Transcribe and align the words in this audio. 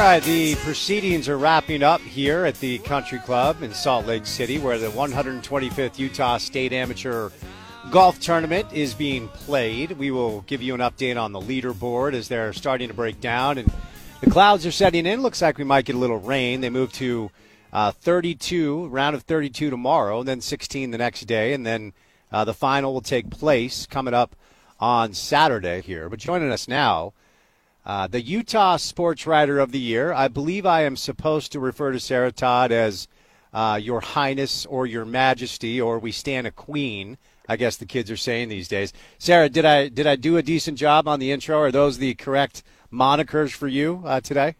Right, 0.00 0.22
the 0.22 0.54
proceedings 0.56 1.28
are 1.28 1.36
wrapping 1.36 1.82
up 1.82 2.00
here 2.00 2.46
at 2.46 2.58
the 2.60 2.78
Country 2.78 3.18
Club 3.18 3.62
in 3.62 3.74
Salt 3.74 4.06
Lake 4.06 4.24
City, 4.24 4.58
where 4.58 4.78
the 4.78 4.88
125th 4.88 5.98
Utah 5.98 6.38
State 6.38 6.72
Amateur 6.72 7.28
Golf 7.90 8.18
Tournament 8.18 8.72
is 8.72 8.94
being 8.94 9.28
played. 9.28 9.92
We 9.92 10.10
will 10.10 10.40
give 10.42 10.62
you 10.62 10.72
an 10.74 10.80
update 10.80 11.20
on 11.20 11.32
the 11.32 11.40
leaderboard 11.40 12.14
as 12.14 12.28
they're 12.28 12.54
starting 12.54 12.88
to 12.88 12.94
break 12.94 13.20
down, 13.20 13.58
and 13.58 13.70
the 14.22 14.30
clouds 14.30 14.64
are 14.64 14.70
setting 14.70 15.04
in. 15.04 15.20
Looks 15.20 15.42
like 15.42 15.58
we 15.58 15.64
might 15.64 15.84
get 15.84 15.96
a 15.96 15.98
little 15.98 16.18
rain. 16.18 16.62
They 16.62 16.70
move 16.70 16.94
to 16.94 17.30
uh, 17.70 17.92
32, 17.92 18.86
round 18.88 19.14
of 19.14 19.24
32 19.24 19.68
tomorrow, 19.68 20.20
and 20.20 20.28
then 20.28 20.40
16 20.40 20.92
the 20.92 20.98
next 20.98 21.26
day, 21.26 21.52
and 21.52 21.66
then 21.66 21.92
uh, 22.32 22.46
the 22.46 22.54
final 22.54 22.94
will 22.94 23.02
take 23.02 23.28
place 23.28 23.84
coming 23.84 24.14
up 24.14 24.34
on 24.78 25.12
Saturday 25.12 25.82
here. 25.82 26.08
But 26.08 26.20
joining 26.20 26.50
us 26.50 26.68
now 26.68 27.12
uh, 27.84 28.06
the 28.06 28.20
Utah 28.20 28.76
Sports 28.76 29.26
Writer 29.26 29.58
of 29.58 29.72
the 29.72 29.78
Year. 29.78 30.12
I 30.12 30.28
believe 30.28 30.66
I 30.66 30.82
am 30.82 30.96
supposed 30.96 31.52
to 31.52 31.60
refer 31.60 31.92
to 31.92 32.00
Sarah 32.00 32.32
Todd 32.32 32.72
as 32.72 33.08
uh, 33.52 33.78
Your 33.82 34.00
Highness 34.00 34.66
or 34.66 34.86
Your 34.86 35.04
Majesty, 35.04 35.80
or 35.80 35.98
we 35.98 36.12
stand 36.12 36.46
a 36.46 36.50
queen. 36.50 37.18
I 37.48 37.56
guess 37.56 37.76
the 37.76 37.86
kids 37.86 38.10
are 38.10 38.16
saying 38.16 38.48
these 38.48 38.68
days. 38.68 38.92
Sarah, 39.18 39.48
did 39.48 39.64
I 39.64 39.88
did 39.88 40.06
I 40.06 40.16
do 40.16 40.36
a 40.36 40.42
decent 40.42 40.78
job 40.78 41.08
on 41.08 41.18
the 41.18 41.32
intro? 41.32 41.58
Are 41.58 41.72
those 41.72 41.98
the 41.98 42.14
correct 42.14 42.62
monikers 42.92 43.50
for 43.50 43.66
you 43.66 44.02
uh, 44.04 44.20
today? 44.20 44.54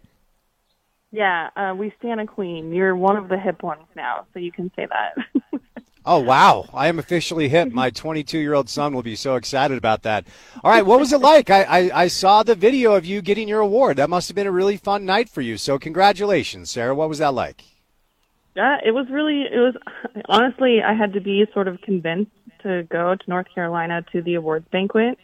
Yeah, 1.13 1.51
uh, 1.57 1.75
we 1.77 1.93
stand 1.99 2.21
a 2.21 2.27
queen. 2.27 2.73
You're 2.73 2.97
one 2.97 3.17
of 3.17 3.29
the 3.29 3.39
hip 3.39 3.63
ones 3.63 3.87
now, 3.97 4.27
so 4.33 4.39
you 4.39 4.53
can 4.53 4.71
say 4.77 4.87
that. 4.87 5.43
Oh, 6.05 6.19
wow. 6.19 6.67
I 6.73 6.89
am 6.89 6.99
officially 6.99 7.49
hip. 7.49 7.73
My 7.73 7.91
22 7.91 8.39
year 8.39 8.55
old 8.55 8.69
son 8.69 8.95
will 8.95 9.03
be 9.03 9.17
so 9.17 9.37
excited 9.37 9.77
about 9.77 10.03
that. 10.03 10.27
All 10.65 10.71
right. 10.71 10.85
What 10.85 10.99
was 10.99 11.13
it 11.13 11.21
like? 11.21 11.51
I, 11.51 11.63
I, 11.63 12.03
I, 12.03 12.09
saw 12.09 12.43
the 12.43 12.55
video 12.55 12.95
of 12.95 13.05
you 13.05 13.21
getting 13.21 13.49
your 13.49 13.61
award. 13.61 13.99
That 13.99 14.09
must 14.09 14.29
have 14.29 14.35
been 14.35 14.47
a 14.47 14.53
really 14.53 14.79
fun 14.79 15.05
night 15.05 15.29
for 15.29 15.43
you. 15.43 15.59
So, 15.59 15.79
congratulations, 15.79 16.71
Sarah. 16.71 16.95
What 16.95 17.11
was 17.11 17.19
that 17.19 17.35
like? 17.35 17.65
Yeah, 18.57 18.79
it 18.85 18.93
was 18.93 19.07
really, 19.11 19.43
it 19.43 19.59
was 19.59 19.75
honestly, 20.27 20.79
I 20.83 20.95
had 20.95 21.13
to 21.13 21.21
be 21.21 21.45
sort 21.53 21.69
of 21.69 21.81
convinced 21.83 22.33
to 22.63 22.83
go 22.91 23.15
to 23.15 23.31
North 23.31 23.47
Carolina 23.55 24.05
to 24.13 24.23
the 24.23 24.35
awards 24.35 24.67
banquet 24.73 25.19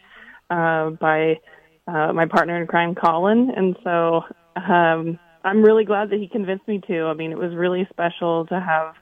uh, 0.49 0.91
by 0.91 1.39
uh, 1.87 2.13
my 2.13 2.25
partner 2.25 2.61
in 2.61 2.67
crime, 2.67 2.95
Colin. 2.95 3.51
And 3.55 3.75
so 3.83 4.21
um, 4.55 5.19
I'm 5.43 5.63
really 5.63 5.85
glad 5.85 6.09
that 6.11 6.19
he 6.19 6.27
convinced 6.27 6.67
me 6.67 6.81
to. 6.87 7.05
I 7.05 7.13
mean, 7.13 7.31
it 7.31 7.37
was 7.37 7.53
really 7.55 7.87
special 7.89 8.45
to 8.47 8.59
have 8.59 8.95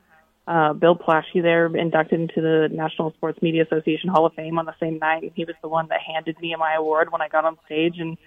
uh, 0.48 0.74
Bill 0.74 0.96
Plaschke 0.96 1.42
there 1.42 1.66
inducted 1.76 2.20
into 2.20 2.42
the 2.42 2.70
National 2.72 3.12
Sports 3.14 3.42
Media 3.42 3.64
Association 3.64 4.10
Hall 4.10 4.26
of 4.26 4.34
Fame 4.34 4.60
on 4.60 4.66
the 4.66 4.76
same 4.80 5.00
night. 5.00 5.24
And 5.24 5.32
he 5.36 5.44
was 5.44 5.56
the 5.62 5.68
one 5.68 5.88
that 5.90 6.00
handed 6.02 6.40
me 6.40 6.56
my 6.58 6.76
award 6.76 7.12
when 7.12 7.22
I 7.22 7.28
got 7.28 7.46
on 7.46 7.58
stage, 7.66 7.96
and 7.98 8.18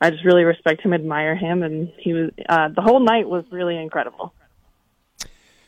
I 0.00 0.10
just 0.10 0.24
really 0.24 0.44
respect 0.44 0.82
him, 0.82 0.92
admire 0.92 1.36
him, 1.36 1.62
and 1.62 1.92
he 1.98 2.12
was 2.12 2.30
uh, 2.48 2.68
the 2.74 2.82
whole 2.82 3.00
night 3.00 3.28
was 3.28 3.44
really 3.50 3.76
incredible. 3.76 4.32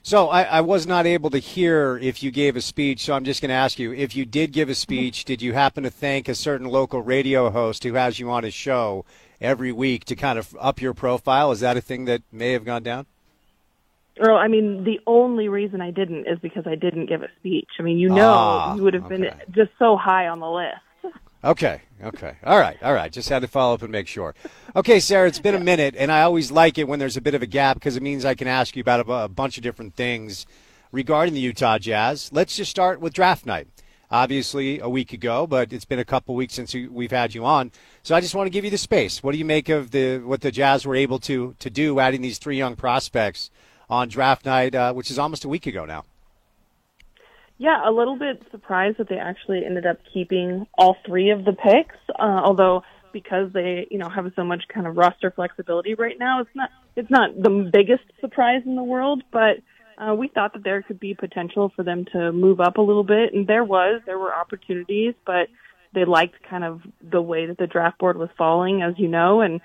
So 0.03 0.29
I, 0.29 0.43
I, 0.43 0.61
was 0.61 0.87
not 0.87 1.07
able 1.07 1.31
to 1.31 1.39
hear 1.39 1.97
if 1.97 2.23
you 2.23 2.31
gave 2.31 2.57
a 2.57 2.61
speech, 2.61 3.05
so 3.05 3.15
I'm 3.15 3.25
just 3.25 3.41
going 3.41 3.49
to 3.49 3.55
ask 3.55 3.79
you 3.79 3.95
if 3.95 4.15
you 4.15 4.27
did 4.27 4.53
give 4.53 4.69
a 4.69 4.75
speech, 4.75 5.25
did 5.25 5.41
you 5.41 5.55
happen 5.55 5.85
to 5.85 5.91
thank 5.91 6.29
a 6.29 6.35
certain 6.35 6.67
local 6.67 7.01
radio 7.01 7.49
host 7.49 7.85
who 7.85 7.95
has 7.95 8.19
you 8.19 8.31
on 8.31 8.45
his 8.45 8.53
show 8.53 9.07
every 9.41 9.73
week 9.73 10.05
to 10.07 10.15
kind 10.15 10.39
of 10.39 10.55
up 10.61 10.83
your 10.83 10.93
profile? 10.93 11.53
Is 11.53 11.61
that 11.61 11.79
a 11.79 11.81
thing 11.81 12.05
that 12.05 12.21
may 12.31 12.53
have 12.53 12.67
gone 12.67 12.83
down? 12.83 13.07
Well, 14.21 14.37
I 14.37 14.47
mean, 14.47 14.85
the 14.85 15.01
only 15.07 15.49
reason 15.49 15.81
I 15.81 15.91
didn't 15.91 16.27
is 16.29 16.39
because 16.41 16.67
I 16.67 16.77
didn't 16.77 17.07
give 17.07 17.23
a 17.23 17.29
speech. 17.41 17.69
I 17.79 17.83
mean, 17.83 17.99
you 17.99 18.09
know, 18.09 18.33
ah, 18.33 18.75
you 18.77 18.83
would 18.85 18.95
have 18.95 19.07
okay. 19.07 19.17
been 19.17 19.31
just 19.51 19.71
so 19.79 19.97
high 19.97 20.29
on 20.29 20.41
the 20.41 20.51
list. 20.51 20.77
Okay, 21.45 21.83
okay. 22.03 22.37
All 22.43 22.59
right, 22.59 22.83
all 22.83 22.95
right. 22.95 23.13
Just 23.13 23.29
had 23.29 23.43
to 23.43 23.49
follow 23.49 23.75
up 23.75 23.83
and 23.83 23.93
make 23.93 24.09
sure. 24.09 24.35
Okay, 24.75 24.99
Sarah, 24.99 25.29
it's 25.29 25.39
been 25.39 25.55
a 25.55 25.61
minute, 25.61 25.95
and 25.99 26.11
I 26.11 26.23
always 26.23 26.51
like 26.51 26.79
it 26.79 26.89
when 26.89 26.99
there's 26.99 27.19
a 27.19 27.21
bit 27.21 27.35
of 27.35 27.43
a 27.43 27.47
gap 27.47 27.75
because 27.75 27.99
it 27.99 28.03
means 28.03 28.25
I 28.25 28.35
can 28.35 28.49
ask 28.49 28.75
you 28.75 28.81
about 28.81 29.07
a, 29.07 29.13
a 29.25 29.29
bunch 29.29 29.59
of 29.59 29.63
different 29.63 29.95
things 29.95 30.47
regarding 30.91 31.35
the 31.35 31.41
Utah 31.41 31.77
Jazz. 31.77 32.31
Let's 32.33 32.57
just 32.57 32.71
start 32.71 32.99
with 32.99 33.13
draft 33.13 33.45
night. 33.45 33.69
Obviously, 34.11 34.81
a 34.81 34.89
week 34.89 35.13
ago, 35.13 35.47
but 35.47 35.71
it's 35.71 35.85
been 35.85 35.99
a 35.99 36.05
couple 36.05 36.35
weeks 36.35 36.55
since 36.55 36.73
we've 36.73 37.11
had 37.11 37.35
you 37.35 37.45
on. 37.45 37.73
So 38.03 38.15
I 38.15 38.23
just 38.23 38.35
want 38.35 38.47
to 38.47 38.51
give 38.51 38.65
you 38.65 38.71
the 38.71 38.79
space. 38.79 39.23
What 39.23 39.33
do 39.33 39.39
you 39.39 39.45
make 39.45 39.69
of 39.69 39.91
the 39.91 40.21
what 40.21 40.41
the 40.41 40.51
Jazz 40.51 40.87
were 40.87 40.97
able 40.97 41.19
to 41.21 41.55
to 41.59 41.69
do, 41.69 42.01
adding 42.01 42.23
these 42.23 42.39
three 42.39 42.57
young 42.57 42.75
prospects? 42.75 43.51
On 43.89 44.09
draft 44.09 44.45
night, 44.45 44.75
uh, 44.75 44.93
which 44.93 45.11
is 45.11 45.19
almost 45.19 45.45
a 45.45 45.49
week 45.49 45.67
ago 45.67 45.85
now. 45.85 46.05
Yeah, 47.59 47.89
a 47.89 47.93
little 47.93 48.19
bit 48.19 48.43
surprised 48.51 48.99
that 48.99 49.09
they 49.09 49.19
actually 49.19 49.65
ended 49.65 49.87
up 49.87 49.99
keeping 50.13 50.67
all 50.77 50.97
three 51.07 51.31
of 51.31 51.45
the 51.45 51.53
picks. 51.53 51.97
Uh, 52.19 52.41
although 52.45 52.83
because 53.13 53.53
they, 53.53 53.87
you 53.91 53.99
know, 53.99 54.09
have 54.09 54.31
so 54.35 54.45
much 54.45 54.65
kind 54.69 54.87
of 54.87 54.97
roster 54.97 55.31
flexibility 55.31 55.95
right 55.95 56.19
now, 56.19 56.41
it's 56.41 56.51
not 56.55 56.71
it's 56.97 57.11
not 57.11 57.31
the 57.41 57.71
biggest 57.73 58.03
surprise 58.21 58.63
in 58.67 58.77
the 58.77 58.83
world. 58.83 59.23
But 59.33 59.59
uh, 59.97 60.15
we 60.15 60.29
thought 60.29 60.53
that 60.55 60.65
there 60.65 60.83
could 60.83 61.01
be 61.01 61.15
potential 61.15 61.73
for 61.75 61.85
them 61.85 62.05
to 62.13 62.33
move 62.33 62.61
up 62.61 62.77
a 62.77 62.83
little 62.83 63.05
bit, 63.05 63.33
and 63.33 63.47
there 63.47 63.65
was. 63.65 64.03
There 64.05 64.19
were 64.19 64.35
opportunities, 64.35 65.15
but 65.25 65.49
they 65.95 66.05
liked 66.05 66.35
kind 66.51 66.65
of 66.65 66.83
the 67.01 67.23
way 67.23 67.47
that 67.47 67.57
the 67.57 67.69
draft 67.69 67.99
board 67.99 68.19
was 68.19 68.29
falling, 68.37 68.83
as 68.83 68.95
you 68.99 69.09
know, 69.09 69.41
and 69.41 69.61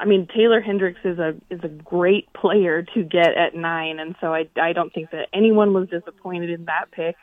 I 0.00 0.06
mean, 0.06 0.26
Taylor 0.34 0.62
Hendricks 0.62 1.00
is 1.04 1.18
a 1.18 1.34
is 1.50 1.60
a 1.62 1.68
great 1.68 2.32
player 2.32 2.82
to 2.94 3.02
get 3.02 3.36
at 3.36 3.54
nine, 3.54 4.00
and 4.00 4.16
so 4.18 4.32
I 4.32 4.48
I 4.60 4.72
don't 4.72 4.92
think 4.94 5.10
that 5.10 5.28
anyone 5.34 5.74
was 5.74 5.88
disappointed 5.90 6.48
in 6.48 6.64
that 6.64 6.86
pick. 6.90 7.16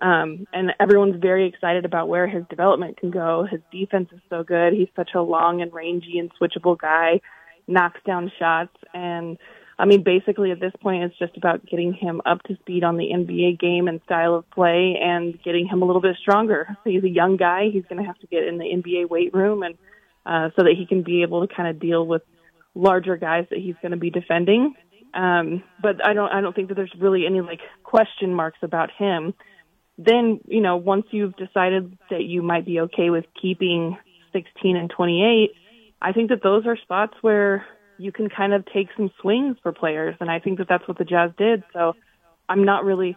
Um, 0.00 0.46
and 0.52 0.72
everyone's 0.80 1.20
very 1.20 1.46
excited 1.46 1.84
about 1.84 2.08
where 2.08 2.26
his 2.26 2.44
development 2.48 2.98
can 2.98 3.10
go. 3.10 3.46
His 3.50 3.60
defense 3.70 4.08
is 4.12 4.20
so 4.30 4.42
good. 4.42 4.72
He's 4.72 4.88
such 4.96 5.10
a 5.14 5.20
long 5.20 5.60
and 5.60 5.72
rangy 5.72 6.18
and 6.18 6.30
switchable 6.40 6.78
guy, 6.78 7.20
knocks 7.66 8.00
down 8.06 8.32
shots, 8.38 8.76
and 8.94 9.36
I 9.78 9.84
mean, 9.84 10.02
basically 10.02 10.50
at 10.50 10.60
this 10.60 10.72
point, 10.80 11.04
it's 11.04 11.18
just 11.18 11.36
about 11.36 11.66
getting 11.66 11.92
him 11.92 12.22
up 12.24 12.42
to 12.44 12.56
speed 12.56 12.84
on 12.84 12.96
the 12.96 13.10
NBA 13.12 13.60
game 13.60 13.86
and 13.86 14.00
style 14.06 14.34
of 14.34 14.50
play, 14.50 14.98
and 14.98 15.40
getting 15.42 15.66
him 15.66 15.82
a 15.82 15.84
little 15.84 16.02
bit 16.02 16.16
stronger. 16.20 16.74
He's 16.84 17.04
a 17.04 17.08
young 17.08 17.36
guy. 17.36 17.68
He's 17.70 17.84
going 17.86 18.00
to 18.00 18.06
have 18.06 18.18
to 18.20 18.26
get 18.26 18.44
in 18.44 18.56
the 18.56 18.64
NBA 18.64 19.10
weight 19.10 19.34
room 19.34 19.62
and 19.62 19.76
uh, 20.26 20.50
so 20.56 20.64
that 20.64 20.74
he 20.76 20.86
can 20.86 21.02
be 21.02 21.22
able 21.22 21.46
to 21.46 21.54
kind 21.54 21.68
of 21.68 21.80
deal 21.80 22.06
with 22.06 22.22
larger 22.74 23.16
guys 23.16 23.46
that 23.50 23.58
he's 23.58 23.74
going 23.82 23.92
to 23.92 23.98
be 23.98 24.10
defending. 24.10 24.74
Um, 25.14 25.64
but 25.82 26.04
I 26.06 26.12
don't 26.12 26.30
I 26.30 26.40
don't 26.40 26.54
think 26.54 26.68
that 26.68 26.74
there's 26.74 26.92
really 26.98 27.26
any 27.26 27.40
like 27.40 27.60
question 27.82 28.34
marks 28.34 28.58
about 28.62 28.90
him. 28.96 29.34
Then 29.96 30.40
you 30.46 30.60
know 30.60 30.76
once 30.76 31.06
you've 31.10 31.36
decided 31.36 31.96
that 32.10 32.24
you 32.24 32.42
might 32.42 32.66
be 32.66 32.80
okay 32.80 33.10
with 33.10 33.24
keeping 33.40 33.96
16 34.32 34.76
and 34.76 34.90
28, 34.90 35.50
I 36.00 36.12
think 36.12 36.28
that 36.28 36.42
those 36.42 36.66
are 36.66 36.76
spots 36.76 37.14
where 37.22 37.66
you 37.96 38.12
can 38.12 38.28
kind 38.28 38.52
of 38.52 38.64
take 38.66 38.88
some 38.96 39.10
swings 39.20 39.56
for 39.62 39.72
players, 39.72 40.14
and 40.20 40.30
I 40.30 40.38
think 40.38 40.58
that 40.58 40.68
that's 40.68 40.86
what 40.86 40.98
the 40.98 41.04
Jazz 41.04 41.30
did. 41.38 41.64
So 41.72 41.94
I'm 42.48 42.64
not 42.64 42.84
really 42.84 43.16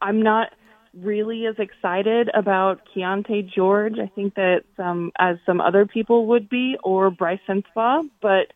I'm 0.00 0.22
not 0.22 0.48
really 0.96 1.46
as 1.46 1.56
excited 1.58 2.30
about 2.34 2.82
Keyonte 2.94 3.52
George. 3.52 3.98
I 3.98 4.06
think 4.14 4.34
that 4.34 4.62
some 4.76 5.12
as 5.18 5.36
some 5.46 5.60
other 5.60 5.86
people 5.86 6.26
would 6.28 6.48
be, 6.48 6.76
or 6.82 7.10
Bryce 7.10 7.40
Sensabaugh. 7.48 8.08
But 8.20 8.52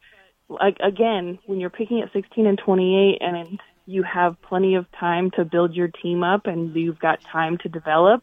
like 0.48 0.78
again, 0.80 1.38
when 1.46 1.60
you're 1.60 1.70
picking 1.70 2.00
at 2.00 2.12
16 2.12 2.46
and 2.46 2.58
28, 2.58 3.18
and 3.20 3.60
you 3.86 4.02
have 4.02 4.40
plenty 4.42 4.74
of 4.74 4.86
time 4.98 5.30
to 5.32 5.44
build 5.44 5.74
your 5.74 5.88
team 5.88 6.22
up, 6.22 6.46
and 6.46 6.74
you've 6.74 6.98
got 6.98 7.20
time 7.22 7.58
to 7.58 7.68
develop, 7.68 8.22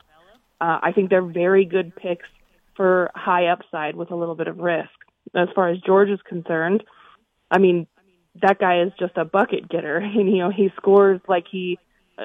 uh, 0.61 0.79
I 0.81 0.91
think 0.93 1.09
they're 1.09 1.21
very 1.21 1.65
good 1.65 1.95
picks 1.95 2.27
for 2.75 3.11
high 3.15 3.47
upside 3.47 3.95
with 3.95 4.11
a 4.11 4.15
little 4.15 4.35
bit 4.35 4.47
of 4.47 4.57
risk. 4.57 4.89
As 5.33 5.47
far 5.55 5.69
as 5.69 5.79
George 5.79 6.09
is 6.09 6.19
concerned, 6.27 6.83
I 7.49 7.57
mean, 7.57 7.87
that 8.41 8.59
guy 8.59 8.81
is 8.81 8.91
just 8.99 9.17
a 9.17 9.25
bucket 9.25 9.69
getter. 9.69 9.97
And, 9.97 10.29
you 10.31 10.37
know, 10.37 10.51
he 10.51 10.69
scores 10.77 11.21
like 11.27 11.45
he, 11.49 11.79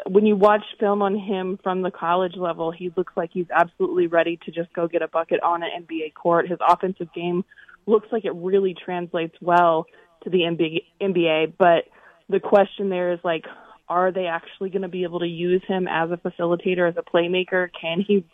when 0.08 0.24
you 0.24 0.36
watch 0.36 0.62
film 0.78 1.02
on 1.02 1.18
him 1.18 1.58
from 1.62 1.82
the 1.82 1.90
college 1.90 2.36
level, 2.36 2.70
he 2.70 2.92
looks 2.96 3.12
like 3.16 3.30
he's 3.32 3.50
absolutely 3.50 4.06
ready 4.06 4.38
to 4.44 4.50
just 4.50 4.72
go 4.72 4.86
get 4.86 5.02
a 5.02 5.08
bucket 5.08 5.42
on 5.42 5.62
an 5.62 5.70
NBA 5.84 6.14
court. 6.14 6.48
His 6.48 6.58
offensive 6.66 7.12
game 7.12 7.44
looks 7.86 8.08
like 8.12 8.24
it 8.24 8.34
really 8.34 8.74
translates 8.74 9.34
well 9.40 9.86
to 10.22 10.30
the 10.30 10.40
NBA, 11.00 11.54
but 11.58 11.84
the 12.28 12.40
question 12.40 12.88
there 12.88 13.12
is 13.12 13.18
like, 13.24 13.44
are 13.88 14.12
they 14.12 14.26
actually 14.26 14.70
going 14.70 14.82
to 14.82 14.88
be 14.88 15.02
able 15.02 15.20
to 15.20 15.26
use 15.26 15.62
him 15.66 15.88
as 15.88 16.10
a 16.10 16.16
facilitator, 16.16 16.88
as 16.88 16.96
a 16.96 17.02
playmaker? 17.02 17.68
Can 17.78 18.04
he 18.06 18.24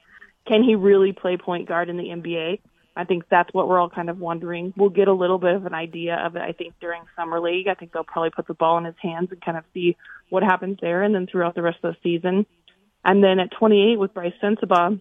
can 0.46 0.62
he 0.62 0.76
really 0.76 1.12
play 1.12 1.36
point 1.36 1.66
guard 1.66 1.88
in 1.88 1.96
the 1.96 2.04
NBA? 2.04 2.60
I 2.96 3.04
think 3.04 3.24
that's 3.30 3.52
what 3.52 3.68
we're 3.68 3.78
all 3.78 3.90
kind 3.90 4.08
of 4.08 4.18
wondering. 4.18 4.72
We'll 4.76 4.88
get 4.88 5.08
a 5.08 5.12
little 5.12 5.38
bit 5.38 5.54
of 5.54 5.66
an 5.66 5.74
idea 5.74 6.16
of 6.16 6.36
it, 6.36 6.42
I 6.42 6.52
think, 6.52 6.74
during 6.80 7.02
summer 7.14 7.40
league. 7.40 7.68
I 7.68 7.74
think 7.74 7.92
they'll 7.92 8.04
probably 8.04 8.30
put 8.30 8.46
the 8.46 8.54
ball 8.54 8.78
in 8.78 8.84
his 8.84 8.94
hands 9.00 9.28
and 9.30 9.40
kind 9.40 9.58
of 9.58 9.64
see 9.74 9.96
what 10.30 10.42
happens 10.42 10.78
there, 10.80 11.02
and 11.02 11.14
then 11.14 11.26
throughout 11.26 11.54
the 11.54 11.62
rest 11.62 11.78
of 11.82 11.94
the 11.94 11.98
season. 12.02 12.46
And 13.04 13.22
then 13.22 13.38
at 13.38 13.52
28 13.58 13.98
with 13.98 14.14
Bryce 14.14 14.32
Sensabaugh, 14.42 15.00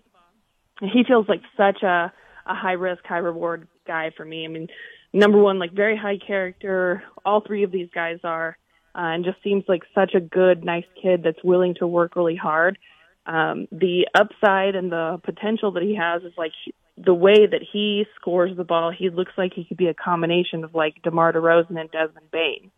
he 0.81 1.03
feels 1.07 1.27
like 1.27 1.41
such 1.57 1.81
a 1.83 2.11
a 2.47 2.53
high 2.53 2.73
risk, 2.73 3.03
high 3.05 3.17
reward 3.17 3.67
guy 3.87 4.11
for 4.15 4.23
me. 4.23 4.45
I 4.45 4.49
mean, 4.49 4.67
number 5.13 5.41
one, 5.41 5.57
like 5.57 5.71
very 5.71 5.97
high 5.97 6.17
character. 6.17 7.03
All 7.25 7.41
three 7.41 7.63
of 7.63 7.71
these 7.71 7.89
guys 7.93 8.19
are 8.23 8.57
uh, 8.95 9.01
and 9.01 9.25
just 9.25 9.41
seems 9.43 9.63
like 9.67 9.83
such 9.93 10.13
a 10.15 10.19
good, 10.19 10.63
nice 10.63 10.85
kid 11.01 11.21
that's 11.23 11.43
willing 11.43 11.75
to 11.75 11.87
work 11.87 12.15
really 12.15 12.35
hard. 12.35 12.77
Um, 13.25 13.67
the 13.71 14.07
upside 14.13 14.75
and 14.75 14.91
the 14.91 15.19
potential 15.23 15.71
that 15.71 15.83
he 15.83 15.95
has 15.95 16.23
is 16.23 16.33
like 16.37 16.51
the 16.97 17.13
way 17.13 17.45
that 17.45 17.61
he 17.73 18.05
scores 18.15 18.55
the 18.55 18.63
ball. 18.63 18.91
He 18.97 19.09
looks 19.09 19.33
like 19.37 19.53
he 19.53 19.65
could 19.65 19.77
be 19.77 19.87
a 19.87 19.93
combination 19.93 20.63
of 20.63 20.73
like 20.73 21.01
DeMar 21.03 21.33
DeRozan 21.33 21.79
and 21.79 21.91
Desmond 21.91 22.31
Bane. 22.31 22.71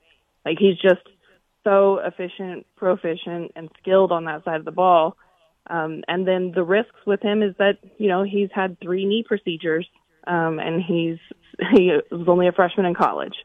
Like 0.45 0.57
he's 0.59 0.77
just 0.77 1.07
so 1.63 1.99
efficient, 1.99 2.65
proficient, 2.75 3.51
and 3.55 3.69
skilled 3.79 4.11
on 4.11 4.25
that 4.25 4.43
side 4.45 4.59
of 4.59 4.65
the 4.65 4.71
ball. 4.71 5.17
Um, 5.69 6.03
and 6.07 6.25
then 6.25 6.53
the 6.55 6.63
risks 6.63 6.99
with 7.05 7.21
him 7.21 7.43
is 7.43 7.53
that 7.59 7.79
you 7.97 8.07
know 8.07 8.23
he's 8.23 8.49
had 8.53 8.79
three 8.79 9.05
knee 9.05 9.25
procedures, 9.27 9.85
um, 10.25 10.59
and 10.59 10.81
he's 10.81 11.17
he 11.75 11.91
was 12.09 12.27
only 12.27 12.47
a 12.47 12.53
freshman 12.53 12.85
in 12.85 12.95
college, 12.95 13.35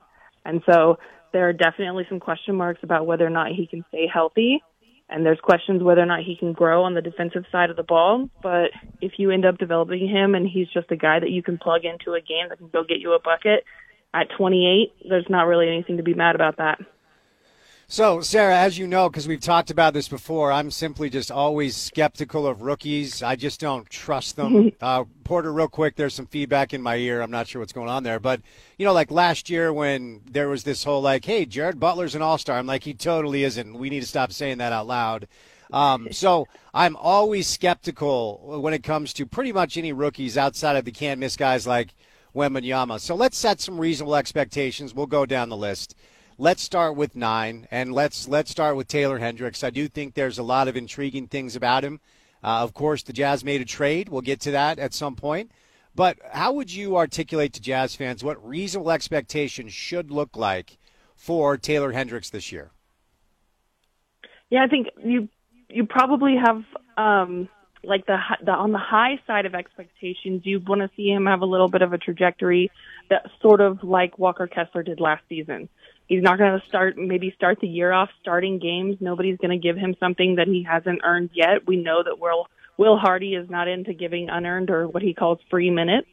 and 0.44 0.62
so 0.70 0.98
there 1.32 1.48
are 1.48 1.52
definitely 1.52 2.06
some 2.08 2.20
question 2.20 2.54
marks 2.54 2.80
about 2.82 3.06
whether 3.06 3.26
or 3.26 3.30
not 3.30 3.48
he 3.52 3.66
can 3.66 3.84
stay 3.88 4.06
healthy. 4.12 4.62
And 5.08 5.26
there's 5.26 5.40
questions 5.42 5.82
whether 5.82 6.00
or 6.00 6.06
not 6.06 6.20
he 6.20 6.36
can 6.36 6.52
grow 6.52 6.84
on 6.84 6.94
the 6.94 7.02
defensive 7.02 7.44
side 7.52 7.70
of 7.70 7.76
the 7.76 7.82
ball. 7.82 8.30
But 8.42 8.70
if 9.00 9.12
you 9.18 9.30
end 9.30 9.44
up 9.44 9.58
developing 9.58 10.08
him 10.08 10.34
and 10.34 10.48
he's 10.48 10.68
just 10.68 10.90
a 10.90 10.96
guy 10.96 11.20
that 11.20 11.30
you 11.30 11.42
can 11.42 11.58
plug 11.58 11.84
into 11.84 12.14
a 12.14 12.20
game 12.20 12.48
that 12.48 12.58
can 12.58 12.68
go 12.68 12.82
get 12.82 12.98
you 12.98 13.12
a 13.12 13.20
bucket 13.20 13.64
at 14.14 14.28
28, 14.36 14.92
there's 15.08 15.26
not 15.28 15.46
really 15.46 15.68
anything 15.68 15.98
to 15.98 16.02
be 16.02 16.14
mad 16.14 16.34
about 16.34 16.56
that. 16.58 16.78
So, 17.92 18.22
Sarah, 18.22 18.56
as 18.56 18.78
you 18.78 18.86
know, 18.86 19.10
because 19.10 19.28
we've 19.28 19.38
talked 19.38 19.70
about 19.70 19.92
this 19.92 20.08
before, 20.08 20.50
I'm 20.50 20.70
simply 20.70 21.10
just 21.10 21.30
always 21.30 21.76
skeptical 21.76 22.46
of 22.46 22.62
rookies. 22.62 23.22
I 23.22 23.36
just 23.36 23.60
don't 23.60 23.86
trust 23.90 24.36
them. 24.36 24.72
uh, 24.80 25.04
Porter, 25.24 25.52
real 25.52 25.68
quick, 25.68 25.96
there's 25.96 26.14
some 26.14 26.24
feedback 26.24 26.72
in 26.72 26.80
my 26.80 26.96
ear. 26.96 27.20
I'm 27.20 27.30
not 27.30 27.48
sure 27.48 27.60
what's 27.60 27.74
going 27.74 27.90
on 27.90 28.02
there. 28.02 28.18
But, 28.18 28.40
you 28.78 28.86
know, 28.86 28.94
like 28.94 29.10
last 29.10 29.50
year 29.50 29.74
when 29.74 30.22
there 30.24 30.48
was 30.48 30.64
this 30.64 30.84
whole, 30.84 31.02
like, 31.02 31.26
hey, 31.26 31.44
Jared 31.44 31.78
Butler's 31.78 32.14
an 32.14 32.22
all 32.22 32.38
star, 32.38 32.56
I'm 32.56 32.66
like, 32.66 32.84
he 32.84 32.94
totally 32.94 33.44
isn't. 33.44 33.78
We 33.78 33.90
need 33.90 34.00
to 34.00 34.06
stop 34.06 34.32
saying 34.32 34.56
that 34.56 34.72
out 34.72 34.86
loud. 34.86 35.28
Um, 35.70 36.08
so 36.12 36.48
I'm 36.72 36.96
always 36.96 37.46
skeptical 37.46 38.58
when 38.62 38.72
it 38.72 38.82
comes 38.82 39.12
to 39.12 39.26
pretty 39.26 39.52
much 39.52 39.76
any 39.76 39.92
rookies 39.92 40.38
outside 40.38 40.76
of 40.76 40.86
the 40.86 40.92
can't 40.92 41.20
miss 41.20 41.36
guys 41.36 41.66
like 41.66 41.92
Wembanyama. 42.34 43.00
So 43.00 43.14
let's 43.14 43.36
set 43.36 43.60
some 43.60 43.78
reasonable 43.78 44.16
expectations. 44.16 44.94
We'll 44.94 45.04
go 45.04 45.26
down 45.26 45.50
the 45.50 45.58
list 45.58 45.94
let's 46.42 46.60
start 46.60 46.96
with 46.96 47.14
nine, 47.14 47.68
and 47.70 47.92
let's 47.92 48.26
let's 48.26 48.50
start 48.50 48.74
with 48.74 48.88
Taylor 48.88 49.18
Hendricks. 49.18 49.62
I 49.62 49.70
do 49.70 49.86
think 49.86 50.14
there's 50.14 50.38
a 50.38 50.42
lot 50.42 50.66
of 50.66 50.76
intriguing 50.76 51.28
things 51.28 51.54
about 51.54 51.84
him. 51.84 52.00
Uh, 52.42 52.64
of 52.64 52.74
course, 52.74 53.04
the 53.04 53.12
Jazz 53.12 53.44
made 53.44 53.60
a 53.60 53.64
trade. 53.64 54.08
We'll 54.08 54.22
get 54.22 54.40
to 54.40 54.50
that 54.50 54.80
at 54.80 54.92
some 54.92 55.14
point. 55.14 55.52
But 55.94 56.18
how 56.32 56.52
would 56.54 56.72
you 56.72 56.96
articulate 56.96 57.52
to 57.52 57.60
Jazz 57.60 57.94
fans 57.94 58.24
what 58.24 58.44
reasonable 58.44 58.90
expectations 58.90 59.72
should 59.72 60.10
look 60.10 60.36
like 60.36 60.78
for 61.14 61.56
Taylor 61.56 61.92
Hendricks 61.92 62.30
this 62.30 62.50
year? 62.50 62.72
Yeah, 64.50 64.64
I 64.64 64.66
think 64.66 64.88
you 65.02 65.28
you 65.68 65.86
probably 65.86 66.34
have 66.44 66.64
um, 66.96 67.48
like 67.84 68.04
the, 68.06 68.18
the 68.44 68.50
on 68.50 68.72
the 68.72 68.78
high 68.78 69.20
side 69.28 69.46
of 69.46 69.54
expectations. 69.54 70.42
You 70.44 70.60
want 70.66 70.80
to 70.80 70.90
see 70.96 71.08
him 71.08 71.26
have 71.26 71.42
a 71.42 71.46
little 71.46 71.68
bit 71.68 71.82
of 71.82 71.92
a 71.92 71.98
trajectory 71.98 72.72
that 73.10 73.26
sort 73.40 73.60
of 73.60 73.84
like 73.84 74.18
Walker 74.18 74.48
Kessler 74.48 74.82
did 74.82 74.98
last 74.98 75.22
season. 75.28 75.68
He's 76.12 76.22
not 76.22 76.36
going 76.36 76.60
to 76.60 76.66
start, 76.68 76.98
maybe 76.98 77.32
start 77.34 77.58
the 77.62 77.66
year 77.66 77.90
off 77.90 78.10
starting 78.20 78.58
games. 78.58 78.98
Nobody's 79.00 79.38
going 79.38 79.50
to 79.50 79.56
give 79.56 79.78
him 79.78 79.96
something 79.98 80.34
that 80.34 80.46
he 80.46 80.62
hasn't 80.62 81.00
earned 81.02 81.30
yet. 81.32 81.66
We 81.66 81.76
know 81.76 82.02
that 82.04 82.18
Will, 82.18 82.48
Will 82.76 82.98
Hardy 82.98 83.34
is 83.34 83.48
not 83.48 83.66
into 83.66 83.94
giving 83.94 84.28
unearned 84.28 84.68
or 84.68 84.86
what 84.86 85.02
he 85.02 85.14
calls 85.14 85.38
free 85.48 85.70
minutes. 85.70 86.08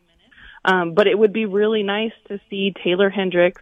Um, 0.63 0.93
but 0.93 1.07
it 1.07 1.19
would 1.19 1.33
be 1.33 1.45
really 1.45 1.83
nice 1.83 2.13
to 2.29 2.39
see 2.49 2.73
Taylor 2.81 3.09
Hendricks 3.09 3.61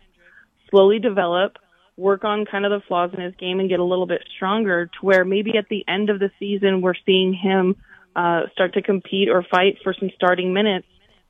slowly 0.69 1.00
develop, 1.00 1.57
work 1.95 2.24
on 2.24 2.45
kind 2.45 2.68
of 2.68 2.69
the 2.69 2.86
flaws 2.88 3.10
in 3.16 3.19
his 3.19 3.33
game 3.38 3.60
and 3.60 3.68
get 3.68 3.80
a 3.80 3.83
little 3.83 4.06
bit 4.06 4.24
stronger 4.36 4.86
to 4.86 5.00
where 5.01 5.25
maybe 5.25 5.57
at 5.57 5.68
the 5.69 5.83
end 5.88 6.12
of 6.12 6.19
the 6.19 6.30
season 6.38 6.81
we're 6.81 6.94
seeing 7.04 7.33
him 7.33 7.78
uh, 8.16 8.42
start 8.54 8.75
to 8.75 8.83
compete 8.83 9.30
or 9.30 9.42
fight 9.42 9.80
for 9.83 9.95
some 10.00 10.12
starting 10.13 10.54
minutes, 10.54 10.86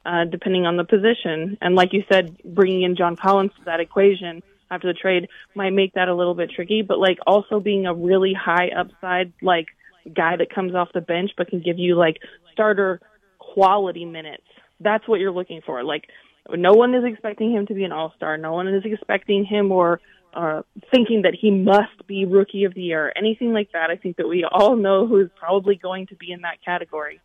uh, 0.05 0.25
depending 0.25 0.65
on 0.65 0.75
the 0.75 0.83
position. 0.83 1.57
And 1.61 1.75
like 1.75 1.93
you 1.93 2.03
said, 2.11 2.37
bringing 2.43 2.81
in 2.81 2.97
John 2.97 3.15
Collins 3.15 3.51
to 3.59 3.63
that 3.67 3.79
equation 3.79 4.43
after 4.69 4.87
the 4.87 4.93
trade 4.93 5.29
might 5.55 5.71
make 5.71 5.93
that 5.93 6.07
a 6.07 6.15
little 6.15 6.35
bit 6.35 6.51
tricky. 6.55 6.81
But 6.81 6.99
like 6.99 7.17
also 7.25 7.59
being 7.59 7.85
a 7.85 7.93
really 7.93 8.33
high 8.33 8.69
upside 8.77 9.33
like 9.41 9.67
guy 10.15 10.37
that 10.37 10.53
comes 10.53 10.73
off 10.73 10.89
the 10.93 11.01
bench 11.01 11.31
but 11.37 11.49
can 11.49 11.61
give 11.61 11.77
you 11.77 11.95
like 11.95 12.17
starter 12.53 13.01
quality 13.39 14.05
minutes. 14.05 14.43
That's 14.79 15.07
what 15.07 15.19
you're 15.19 15.31
looking 15.31 15.61
for. 15.65 15.83
Like 15.83 16.05
no 16.49 16.73
one 16.73 16.93
is 16.93 17.03
expecting 17.05 17.51
him 17.51 17.65
to 17.67 17.73
be 17.73 17.83
an 17.83 17.91
all 17.91 18.13
star. 18.15 18.37
No 18.37 18.53
one 18.53 18.67
is 18.67 18.83
expecting 18.85 19.45
him 19.45 19.71
or 19.71 19.99
uh, 20.33 20.61
thinking 20.93 21.23
that 21.23 21.33
he 21.39 21.49
must 21.49 22.05
be 22.05 22.25
rookie 22.25 22.65
of 22.65 22.73
the 22.73 22.81
year, 22.81 23.11
anything 23.15 23.53
like 23.53 23.71
that. 23.73 23.89
I 23.89 23.95
think 23.95 24.17
that 24.17 24.27
we 24.27 24.45
all 24.49 24.75
know 24.75 25.07
who 25.07 25.19
is 25.19 25.29
probably 25.35 25.75
going 25.75 26.07
to 26.07 26.15
be 26.15 26.31
in 26.31 26.41
that 26.41 26.63
category. 26.63 27.19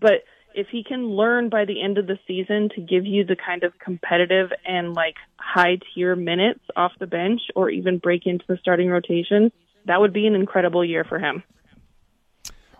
But 0.00 0.24
if 0.56 0.68
he 0.68 0.82
can 0.82 1.10
learn 1.10 1.50
by 1.50 1.66
the 1.66 1.82
end 1.82 1.98
of 1.98 2.06
the 2.06 2.18
season 2.26 2.70
to 2.74 2.80
give 2.80 3.04
you 3.04 3.24
the 3.24 3.36
kind 3.36 3.62
of 3.62 3.78
competitive 3.78 4.50
and 4.64 4.94
like 4.94 5.16
high 5.36 5.78
tier 5.94 6.16
minutes 6.16 6.60
off 6.74 6.92
the 6.98 7.06
bench 7.06 7.42
or 7.54 7.68
even 7.68 7.98
break 7.98 8.26
into 8.26 8.44
the 8.48 8.56
starting 8.56 8.88
rotation, 8.88 9.52
that 9.84 10.00
would 10.00 10.14
be 10.14 10.26
an 10.26 10.34
incredible 10.34 10.82
year 10.84 11.04
for 11.04 11.18
him. 11.18 11.44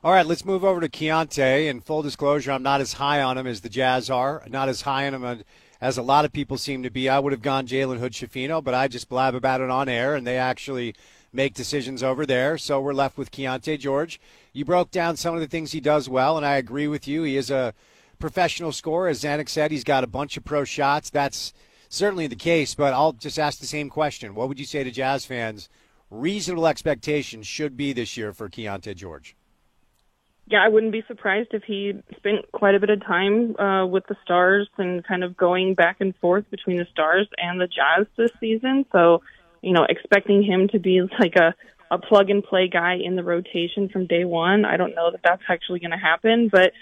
All 0.02 0.12
right, 0.12 0.24
let's 0.24 0.44
move 0.44 0.64
over 0.64 0.80
to 0.80 0.88
Keyonte. 0.88 1.68
And 1.68 1.84
full 1.84 2.00
disclosure, 2.00 2.52
I'm 2.52 2.62
not 2.62 2.80
as 2.80 2.94
high 2.94 3.20
on 3.22 3.36
him 3.36 3.46
as 3.46 3.60
the 3.60 3.68
Jazz 3.68 4.08
are. 4.08 4.42
Not 4.48 4.68
as 4.68 4.80
high 4.80 5.06
on 5.06 5.14
him 5.14 5.44
as 5.80 5.98
a 5.98 6.02
lot 6.02 6.24
of 6.24 6.32
people 6.32 6.56
seem 6.56 6.82
to 6.82 6.90
be. 6.90 7.08
I 7.10 7.18
would 7.18 7.32
have 7.32 7.42
gone 7.42 7.66
Jalen 7.66 7.98
Hood 7.98 8.12
Schifino, 8.12 8.64
but 8.64 8.72
I 8.72 8.88
just 8.88 9.08
blab 9.10 9.34
about 9.34 9.60
it 9.60 9.68
on 9.68 9.88
air, 9.88 10.14
and 10.14 10.26
they 10.26 10.38
actually 10.38 10.94
make 11.36 11.54
decisions 11.54 12.02
over 12.02 12.26
there. 12.26 12.58
So 12.58 12.80
we're 12.80 12.92
left 12.92 13.16
with 13.16 13.30
Keyonte 13.30 13.78
George. 13.78 14.20
You 14.52 14.64
broke 14.64 14.90
down 14.90 15.16
some 15.16 15.34
of 15.34 15.40
the 15.40 15.46
things 15.46 15.72
he 15.72 15.80
does 15.80 16.08
well, 16.08 16.36
and 16.36 16.44
I 16.44 16.56
agree 16.56 16.88
with 16.88 17.06
you. 17.06 17.22
He 17.22 17.36
is 17.36 17.50
a 17.50 17.74
professional 18.18 18.72
scorer. 18.72 19.08
As 19.08 19.22
Zanik 19.22 19.48
said, 19.48 19.70
he's 19.70 19.84
got 19.84 20.04
a 20.04 20.08
bunch 20.08 20.36
of 20.36 20.44
pro 20.44 20.64
shots. 20.64 21.10
That's 21.10 21.52
certainly 21.88 22.26
the 22.26 22.36
case, 22.36 22.74
but 22.74 22.92
I'll 22.92 23.12
just 23.12 23.38
ask 23.38 23.60
the 23.60 23.66
same 23.66 23.90
question. 23.90 24.34
What 24.34 24.48
would 24.48 24.58
you 24.58 24.64
say 24.64 24.82
to 24.82 24.90
Jazz 24.90 25.24
fans? 25.24 25.68
Reasonable 26.10 26.66
expectations 26.66 27.46
should 27.46 27.76
be 27.76 27.92
this 27.92 28.16
year 28.16 28.32
for 28.32 28.48
Keyonte 28.48 28.94
George. 28.94 29.36
Yeah, 30.48 30.62
I 30.64 30.68
wouldn't 30.68 30.92
be 30.92 31.02
surprised 31.08 31.48
if 31.52 31.64
he 31.64 31.92
spent 32.16 32.50
quite 32.52 32.76
a 32.76 32.80
bit 32.80 32.90
of 32.90 33.04
time 33.04 33.56
uh, 33.56 33.84
with 33.84 34.06
the 34.06 34.14
Stars 34.22 34.68
and 34.78 35.04
kind 35.04 35.24
of 35.24 35.36
going 35.36 35.74
back 35.74 35.96
and 35.98 36.14
forth 36.16 36.48
between 36.50 36.76
the 36.76 36.86
Stars 36.92 37.26
and 37.36 37.60
the 37.60 37.66
Jazz 37.66 38.06
this 38.16 38.30
season. 38.38 38.86
So, 38.92 39.22
you 39.62 39.72
know, 39.72 39.86
expecting 39.88 40.42
him 40.42 40.68
to 40.68 40.78
be 40.78 41.00
like 41.18 41.34
a 41.36 41.54
a 41.90 41.98
plug 41.98 42.30
and 42.30 42.42
play 42.42 42.68
guy 42.68 42.96
in 43.02 43.14
the 43.16 43.22
rotation 43.22 43.88
from 43.88 44.06
day 44.06 44.24
one. 44.24 44.64
I 44.64 44.76
don't 44.76 44.94
know 44.94 45.12
that 45.12 45.20
that's 45.22 45.42
actually 45.48 45.78
going 45.78 45.92
to 45.92 45.96
happen, 45.96 46.48
but 46.50 46.72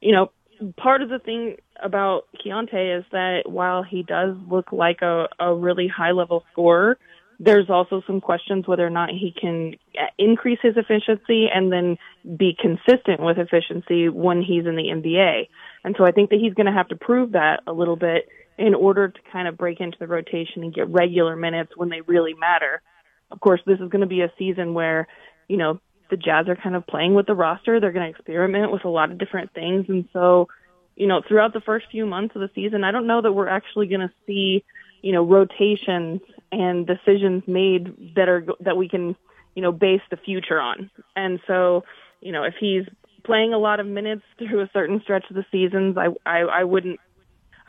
you 0.00 0.12
know, 0.12 0.30
part 0.76 1.02
of 1.02 1.08
the 1.08 1.18
thing 1.18 1.56
about 1.82 2.24
Keyonte 2.36 2.98
is 2.98 3.04
that 3.12 3.42
while 3.46 3.82
he 3.82 4.02
does 4.02 4.36
look 4.50 4.72
like 4.72 5.02
a, 5.02 5.28
a 5.38 5.54
really 5.54 5.88
high 5.88 6.12
level 6.12 6.44
scorer, 6.52 6.98
there's 7.38 7.70
also 7.70 8.02
some 8.06 8.20
questions 8.20 8.68
whether 8.68 8.86
or 8.86 8.90
not 8.90 9.08
he 9.08 9.34
can 9.38 9.74
uh, 9.98 10.06
increase 10.18 10.58
his 10.62 10.74
efficiency 10.76 11.46
and 11.52 11.72
then 11.72 11.96
be 12.36 12.54
consistent 12.60 13.20
with 13.20 13.38
efficiency 13.38 14.10
when 14.10 14.42
he's 14.42 14.66
in 14.66 14.76
the 14.76 14.88
NBA. 14.92 15.48
And 15.82 15.94
so 15.96 16.04
I 16.04 16.12
think 16.12 16.28
that 16.30 16.38
he's 16.38 16.52
going 16.52 16.66
to 16.66 16.72
have 16.72 16.88
to 16.88 16.96
prove 16.96 17.32
that 17.32 17.62
a 17.66 17.72
little 17.72 17.96
bit 17.96 18.28
in 18.60 18.74
order 18.74 19.08
to 19.08 19.20
kind 19.32 19.48
of 19.48 19.58
break 19.58 19.80
into 19.80 19.98
the 19.98 20.06
rotation 20.06 20.62
and 20.62 20.72
get 20.72 20.88
regular 20.88 21.34
minutes 21.34 21.72
when 21.76 21.88
they 21.88 22.02
really 22.02 22.34
matter 22.34 22.82
of 23.30 23.40
course, 23.40 23.60
this 23.66 23.78
is 23.78 23.88
going 23.88 24.00
to 24.00 24.06
be 24.06 24.22
a 24.22 24.32
season 24.38 24.74
where, 24.74 25.06
you 25.48 25.56
know, 25.56 25.80
the 26.10 26.16
Jazz 26.16 26.48
are 26.48 26.56
kind 26.56 26.74
of 26.74 26.86
playing 26.86 27.14
with 27.14 27.26
the 27.26 27.34
roster. 27.34 27.78
They're 27.78 27.92
going 27.92 28.12
to 28.12 28.18
experiment 28.18 28.72
with 28.72 28.84
a 28.84 28.88
lot 28.88 29.12
of 29.12 29.18
different 29.18 29.54
things. 29.54 29.86
And 29.88 30.08
so, 30.12 30.48
you 30.96 31.06
know, 31.06 31.22
throughout 31.26 31.52
the 31.52 31.60
first 31.60 31.86
few 31.90 32.06
months 32.06 32.34
of 32.34 32.40
the 32.40 32.50
season, 32.54 32.82
I 32.82 32.90
don't 32.90 33.06
know 33.06 33.22
that 33.22 33.32
we're 33.32 33.48
actually 33.48 33.86
going 33.86 34.00
to 34.00 34.12
see, 34.26 34.64
you 35.02 35.12
know, 35.12 35.24
rotations 35.24 36.20
and 36.50 36.86
decisions 36.86 37.44
made 37.46 38.14
that 38.16 38.28
are 38.28 38.44
that 38.60 38.76
we 38.76 38.88
can, 38.88 39.14
you 39.54 39.62
know, 39.62 39.70
base 39.70 40.02
the 40.10 40.16
future 40.16 40.60
on. 40.60 40.90
And 41.14 41.38
so, 41.46 41.84
you 42.20 42.32
know, 42.32 42.42
if 42.42 42.54
he's 42.58 42.84
playing 43.22 43.54
a 43.54 43.58
lot 43.58 43.78
of 43.78 43.86
minutes 43.86 44.22
through 44.38 44.62
a 44.62 44.70
certain 44.72 45.00
stretch 45.02 45.24
of 45.30 45.36
the 45.36 45.46
seasons, 45.52 45.96
I 45.96 46.08
I, 46.26 46.40
I 46.40 46.64
wouldn't 46.64 46.98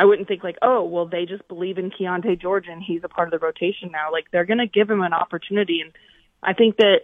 I 0.02 0.06
wouldn't 0.06 0.28
think 0.28 0.44
like, 0.44 0.58
oh, 0.64 0.84
well, 0.84 1.06
they 1.06 1.26
just 1.26 1.48
believe 1.48 1.78
in 1.78 1.92
Keyonte 1.92 2.42
George 2.42 2.66
and 2.68 2.82
he's 2.82 3.04
a 3.04 3.08
part 3.08 3.32
of 3.32 3.40
the 3.40 3.46
rotation 3.46 3.92
now. 3.92 4.12
Like 4.12 4.26
they're 4.32 4.46
going 4.46 4.58
to 4.58 4.66
give 4.66 4.90
him 4.90 5.02
an 5.02 5.14
opportunity, 5.14 5.82
and 5.82 5.92
I 6.42 6.54
think 6.54 6.78
that 6.78 7.02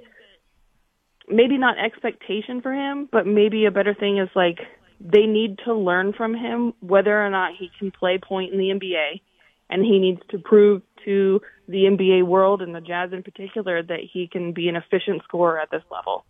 maybe 1.27 1.59
not 1.59 1.77
expectation 1.77 2.59
for 2.61 2.73
him, 2.73 3.07
but 3.11 3.27
maybe 3.27 3.65
a 3.65 3.71
better 3.71 3.93
thing 3.93 4.17
is 4.17 4.29
like 4.35 4.57
they 4.99 5.27
need 5.27 5.59
to 5.65 5.75
learn 5.75 6.13
from 6.13 6.33
him 6.33 6.73
whether 6.79 7.23
or 7.23 7.29
not 7.29 7.51
he 7.55 7.69
can 7.77 7.91
play 7.91 8.17
point 8.17 8.51
in 8.51 8.57
the 8.57 8.69
NBA. 8.69 9.21
And 9.69 9.85
he 9.85 9.99
needs 9.99 10.21
to 10.31 10.39
prove 10.39 10.81
to 11.05 11.41
the 11.67 11.83
NBA 11.83 12.25
world 12.25 12.63
and 12.63 12.73
the 12.73 12.81
Jazz 12.81 13.11
in 13.13 13.21
particular 13.21 13.83
that 13.83 13.99
he 14.11 14.27
can 14.27 14.53
be 14.53 14.69
an 14.69 14.75
efficient 14.75 15.21
scorer 15.23 15.59
at 15.59 15.69
this 15.69 15.83
level. 15.91 16.25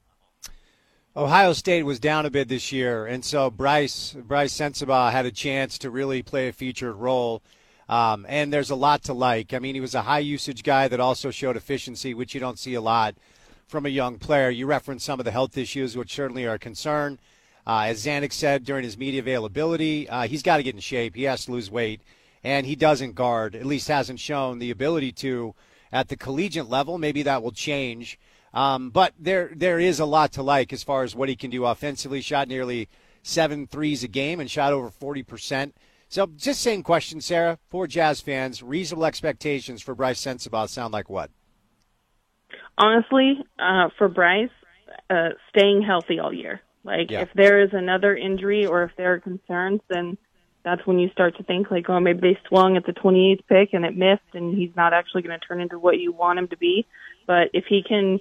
Ohio 1.17 1.51
State 1.53 1.81
was 1.81 1.99
down 1.99 2.27
a 2.27 2.29
bit 2.29 2.47
this 2.47 2.71
year, 2.71 3.07
and 3.07 3.25
so 3.25 3.49
Bryce 3.49 4.13
Brice 4.13 4.53
Sensabaugh 4.53 5.11
had 5.11 5.25
a 5.25 5.31
chance 5.31 5.79
to 5.79 5.89
really 5.89 6.21
play 6.21 6.47
a 6.47 6.53
featured 6.53 6.95
role. 6.95 7.41
Um, 7.89 8.27
and 8.29 8.53
there's 8.53 8.69
a 8.69 8.75
lot 8.75 9.01
to 9.05 9.13
like. 9.13 9.51
I 9.51 9.57
mean, 9.57 9.73
he 9.73 9.81
was 9.81 9.95
a 9.95 10.03
high 10.03 10.19
usage 10.19 10.61
guy 10.61 10.87
that 10.87 10.99
also 10.99 11.31
showed 11.31 11.57
efficiency, 11.57 12.13
which 12.13 12.35
you 12.35 12.39
don't 12.39 12.59
see 12.59 12.75
a 12.75 12.81
lot 12.81 13.15
from 13.67 13.87
a 13.87 13.89
young 13.89 14.19
player. 14.19 14.51
You 14.51 14.67
referenced 14.67 15.07
some 15.07 15.19
of 15.19 15.25
the 15.25 15.31
health 15.31 15.57
issues, 15.57 15.97
which 15.97 16.13
certainly 16.13 16.45
are 16.45 16.53
a 16.53 16.59
concern. 16.59 17.17
Uh, 17.65 17.85
as 17.87 18.05
Zanik 18.05 18.31
said 18.31 18.63
during 18.63 18.83
his 18.83 18.95
media 18.95 19.21
availability, 19.21 20.07
uh, 20.07 20.27
he's 20.27 20.43
got 20.43 20.57
to 20.57 20.63
get 20.63 20.75
in 20.75 20.81
shape. 20.81 21.15
He 21.15 21.23
has 21.23 21.45
to 21.45 21.51
lose 21.51 21.71
weight, 21.71 21.99
and 22.43 22.67
he 22.67 22.75
doesn't 22.75 23.15
guard. 23.15 23.55
At 23.55 23.65
least 23.65 23.87
hasn't 23.87 24.19
shown 24.19 24.59
the 24.59 24.69
ability 24.69 25.13
to 25.13 25.55
at 25.91 26.09
the 26.09 26.15
collegiate 26.15 26.69
level. 26.69 26.99
Maybe 26.99 27.23
that 27.23 27.41
will 27.41 27.51
change. 27.51 28.19
Um, 28.53 28.89
but 28.89 29.13
there 29.19 29.51
there 29.55 29.79
is 29.79 29.99
a 29.99 30.05
lot 30.05 30.31
to 30.33 30.43
like 30.43 30.73
as 30.73 30.83
far 30.83 31.03
as 31.03 31.15
what 31.15 31.29
he 31.29 31.35
can 31.35 31.49
do 31.49 31.65
offensively. 31.65 32.21
Shot 32.21 32.47
nearly 32.47 32.89
seven 33.21 33.67
threes 33.67 34.03
a 34.03 34.07
game 34.07 34.39
and 34.39 34.49
shot 34.49 34.73
over 34.73 34.89
forty 34.89 35.23
percent. 35.23 35.75
So 36.09 36.27
just 36.37 36.61
same 36.61 36.83
question, 36.83 37.19
Sarah, 37.19 37.59
for 37.69 37.85
Jazz 37.85 38.21
fans. 38.21 38.63
Reasonable 38.63 39.05
expectations 39.05 39.81
for 39.81 39.93
Bryce 39.93 40.21
Sensabaugh 40.21 40.69
sound 40.69 40.93
like 40.93 41.09
what? 41.09 41.29
Honestly, 42.77 43.43
uh, 43.59 43.89
for 43.97 44.07
Bryce, 44.07 44.49
uh, 45.09 45.29
staying 45.49 45.81
healthy 45.81 46.19
all 46.19 46.33
year. 46.33 46.61
Like 46.83 47.11
yeah. 47.11 47.21
if 47.21 47.29
there 47.35 47.61
is 47.61 47.71
another 47.73 48.15
injury 48.15 48.65
or 48.65 48.83
if 48.83 48.91
there 48.95 49.13
are 49.13 49.19
concerns, 49.19 49.81
then 49.89 50.17
that's 50.63 50.85
when 50.85 50.99
you 50.99 51.09
start 51.11 51.35
to 51.37 51.43
think 51.43 51.69
like, 51.71 51.89
oh, 51.89 51.99
maybe 51.99 52.19
they 52.19 52.39
swung 52.47 52.77
at 52.77 52.85
the 52.85 52.93
28th 52.93 53.45
pick 53.47 53.73
and 53.73 53.85
it 53.85 53.95
missed, 53.95 54.33
and 54.33 54.57
he's 54.57 54.75
not 54.75 54.93
actually 54.93 55.21
going 55.21 55.37
to 55.37 55.45
turn 55.45 55.61
into 55.61 55.79
what 55.79 55.97
you 55.97 56.11
want 56.11 56.39
him 56.39 56.47
to 56.49 56.57
be. 56.57 56.85
But 57.25 57.49
if 57.53 57.65
he 57.67 57.83
can, 57.83 58.19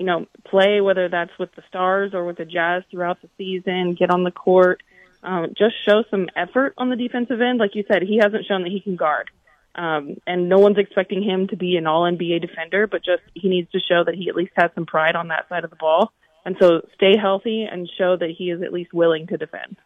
you 0.00 0.06
know, 0.06 0.24
play 0.44 0.80
whether 0.80 1.10
that's 1.10 1.38
with 1.38 1.54
the 1.54 1.62
Stars 1.68 2.14
or 2.14 2.24
with 2.24 2.38
the 2.38 2.46
Jazz 2.46 2.84
throughout 2.90 3.20
the 3.20 3.28
season, 3.36 3.92
get 3.92 4.08
on 4.08 4.24
the 4.24 4.30
court, 4.30 4.82
um, 5.22 5.48
just 5.48 5.74
show 5.84 6.04
some 6.10 6.26
effort 6.34 6.72
on 6.78 6.88
the 6.88 6.96
defensive 6.96 7.38
end. 7.38 7.58
Like 7.58 7.74
you 7.74 7.84
said, 7.86 8.00
he 8.00 8.16
hasn't 8.16 8.46
shown 8.46 8.62
that 8.62 8.72
he 8.72 8.80
can 8.80 8.96
guard. 8.96 9.28
Um, 9.74 10.16
and 10.26 10.48
no 10.48 10.58
one's 10.58 10.78
expecting 10.78 11.22
him 11.22 11.48
to 11.48 11.56
be 11.56 11.76
an 11.76 11.86
all 11.86 12.10
NBA 12.10 12.40
defender, 12.40 12.86
but 12.86 13.04
just 13.04 13.22
he 13.34 13.50
needs 13.50 13.70
to 13.72 13.78
show 13.78 14.02
that 14.02 14.14
he 14.14 14.30
at 14.30 14.34
least 14.34 14.52
has 14.56 14.70
some 14.74 14.86
pride 14.86 15.16
on 15.16 15.28
that 15.28 15.50
side 15.50 15.64
of 15.64 15.70
the 15.70 15.76
ball. 15.76 16.12
And 16.46 16.56
so 16.58 16.80
stay 16.94 17.18
healthy 17.18 17.64
and 17.70 17.86
show 17.98 18.16
that 18.16 18.30
he 18.30 18.50
is 18.50 18.62
at 18.62 18.72
least 18.72 18.94
willing 18.94 19.26
to 19.26 19.36
defend. 19.36 19.76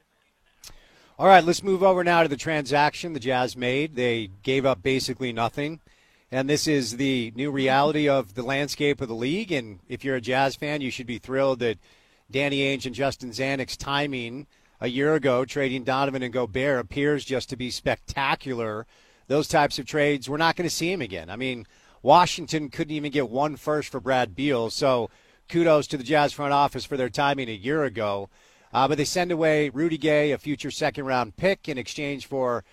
All 1.18 1.26
right, 1.26 1.42
let's 1.42 1.64
move 1.64 1.82
over 1.82 2.04
now 2.04 2.22
to 2.22 2.28
the 2.28 2.36
transaction 2.36 3.14
the 3.14 3.20
Jazz 3.20 3.56
made. 3.56 3.96
They 3.96 4.30
gave 4.44 4.64
up 4.64 4.80
basically 4.80 5.32
nothing. 5.32 5.80
And 6.34 6.50
this 6.50 6.66
is 6.66 6.96
the 6.96 7.32
new 7.36 7.52
reality 7.52 8.08
of 8.08 8.34
the 8.34 8.42
landscape 8.42 9.00
of 9.00 9.06
the 9.06 9.14
league. 9.14 9.52
And 9.52 9.78
if 9.88 10.02
you're 10.02 10.16
a 10.16 10.20
Jazz 10.20 10.56
fan, 10.56 10.80
you 10.80 10.90
should 10.90 11.06
be 11.06 11.18
thrilled 11.18 11.60
that 11.60 11.78
Danny 12.28 12.58
Ainge 12.58 12.86
and 12.86 12.94
Justin 12.94 13.30
Zanik's 13.30 13.76
timing 13.76 14.48
a 14.80 14.88
year 14.88 15.14
ago, 15.14 15.44
trading 15.44 15.84
Donovan 15.84 16.24
and 16.24 16.32
Gobert, 16.32 16.80
appears 16.80 17.24
just 17.24 17.50
to 17.50 17.56
be 17.56 17.70
spectacular. 17.70 18.84
Those 19.28 19.46
types 19.46 19.78
of 19.78 19.86
trades, 19.86 20.28
we're 20.28 20.36
not 20.36 20.56
going 20.56 20.68
to 20.68 20.74
see 20.74 20.90
him 20.90 21.00
again. 21.00 21.30
I 21.30 21.36
mean, 21.36 21.68
Washington 22.02 22.68
couldn't 22.68 22.96
even 22.96 23.12
get 23.12 23.30
one 23.30 23.54
first 23.54 23.92
for 23.92 24.00
Brad 24.00 24.34
Beal. 24.34 24.70
So 24.70 25.10
kudos 25.48 25.86
to 25.86 25.96
the 25.96 26.02
Jazz 26.02 26.32
front 26.32 26.52
office 26.52 26.84
for 26.84 26.96
their 26.96 27.10
timing 27.10 27.48
a 27.48 27.52
year 27.52 27.84
ago. 27.84 28.28
Uh, 28.72 28.88
but 28.88 28.98
they 28.98 29.04
send 29.04 29.30
away 29.30 29.68
Rudy 29.68 29.98
Gay, 29.98 30.32
a 30.32 30.38
future 30.38 30.72
second 30.72 31.04
round 31.04 31.36
pick, 31.36 31.68
in 31.68 31.78
exchange 31.78 32.26
for 32.26 32.64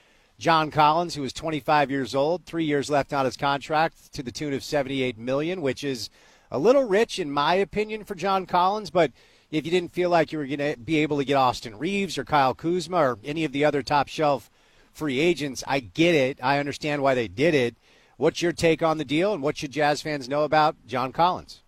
John 0.42 0.72
Collins, 0.72 1.14
who 1.14 1.24
is 1.24 1.34
25 1.34 1.92
years 1.92 2.16
old, 2.16 2.46
three 2.46 2.66
years 2.66 2.90
left 2.90 3.14
on 3.14 3.26
his 3.26 3.38
contract, 3.38 4.12
to 4.14 4.24
the 4.24 4.32
tune 4.32 4.56
of 4.56 4.64
78 4.64 5.16
million, 5.16 5.62
which 5.62 5.84
is 5.84 6.10
a 6.50 6.58
little 6.58 6.84
rich 6.84 7.20
in 7.20 7.30
my 7.30 7.54
opinion 7.54 8.04
for 8.04 8.16
John 8.16 8.48
Collins. 8.48 8.90
But 8.90 9.12
if 9.52 9.66
you 9.66 9.72
didn't 9.72 9.94
feel 9.94 10.10
like 10.10 10.32
you 10.32 10.40
were 10.40 10.48
going 10.48 10.58
to 10.58 10.80
be 10.80 10.98
able 10.98 11.20
to 11.20 11.26
get 11.26 11.36
Austin 11.36 11.78
Reaves 11.78 12.18
or 12.18 12.26
Kyle 12.26 12.56
Kuzma 12.56 12.98
or 12.98 13.20
any 13.24 13.46
of 13.46 13.52
the 13.52 13.64
other 13.64 13.84
top 13.84 14.08
shelf 14.08 14.50
free 14.92 15.20
agents, 15.20 15.64
I 15.68 15.80
get 15.80 16.16
it. 16.16 16.40
I 16.42 16.58
understand 16.58 17.04
why 17.04 17.14
they 17.14 17.28
did 17.28 17.54
it. 17.54 17.76
What's 18.18 18.42
your 18.42 18.52
take 18.52 18.82
on 18.82 18.98
the 18.98 19.06
deal, 19.06 19.34
and 19.36 19.44
what 19.44 19.58
should 19.58 19.72
Jazz 19.72 20.02
fans 20.02 20.28
know 20.28 20.44
about 20.44 20.76
John 20.88 21.12
Collins? 21.12 21.62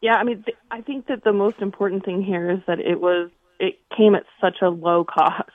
Yeah, 0.00 0.14
I 0.14 0.22
mean, 0.22 0.44
th- 0.44 0.56
I 0.70 0.80
think 0.80 1.08
that 1.08 1.24
the 1.24 1.32
most 1.32 1.58
important 1.60 2.04
thing 2.04 2.22
here 2.22 2.52
is 2.52 2.60
that 2.68 2.78
it 2.78 3.00
was 3.00 3.30
it 3.58 3.80
came 3.96 4.14
at 4.14 4.26
such 4.40 4.58
a 4.62 4.68
low 4.68 5.04
cost. 5.04 5.50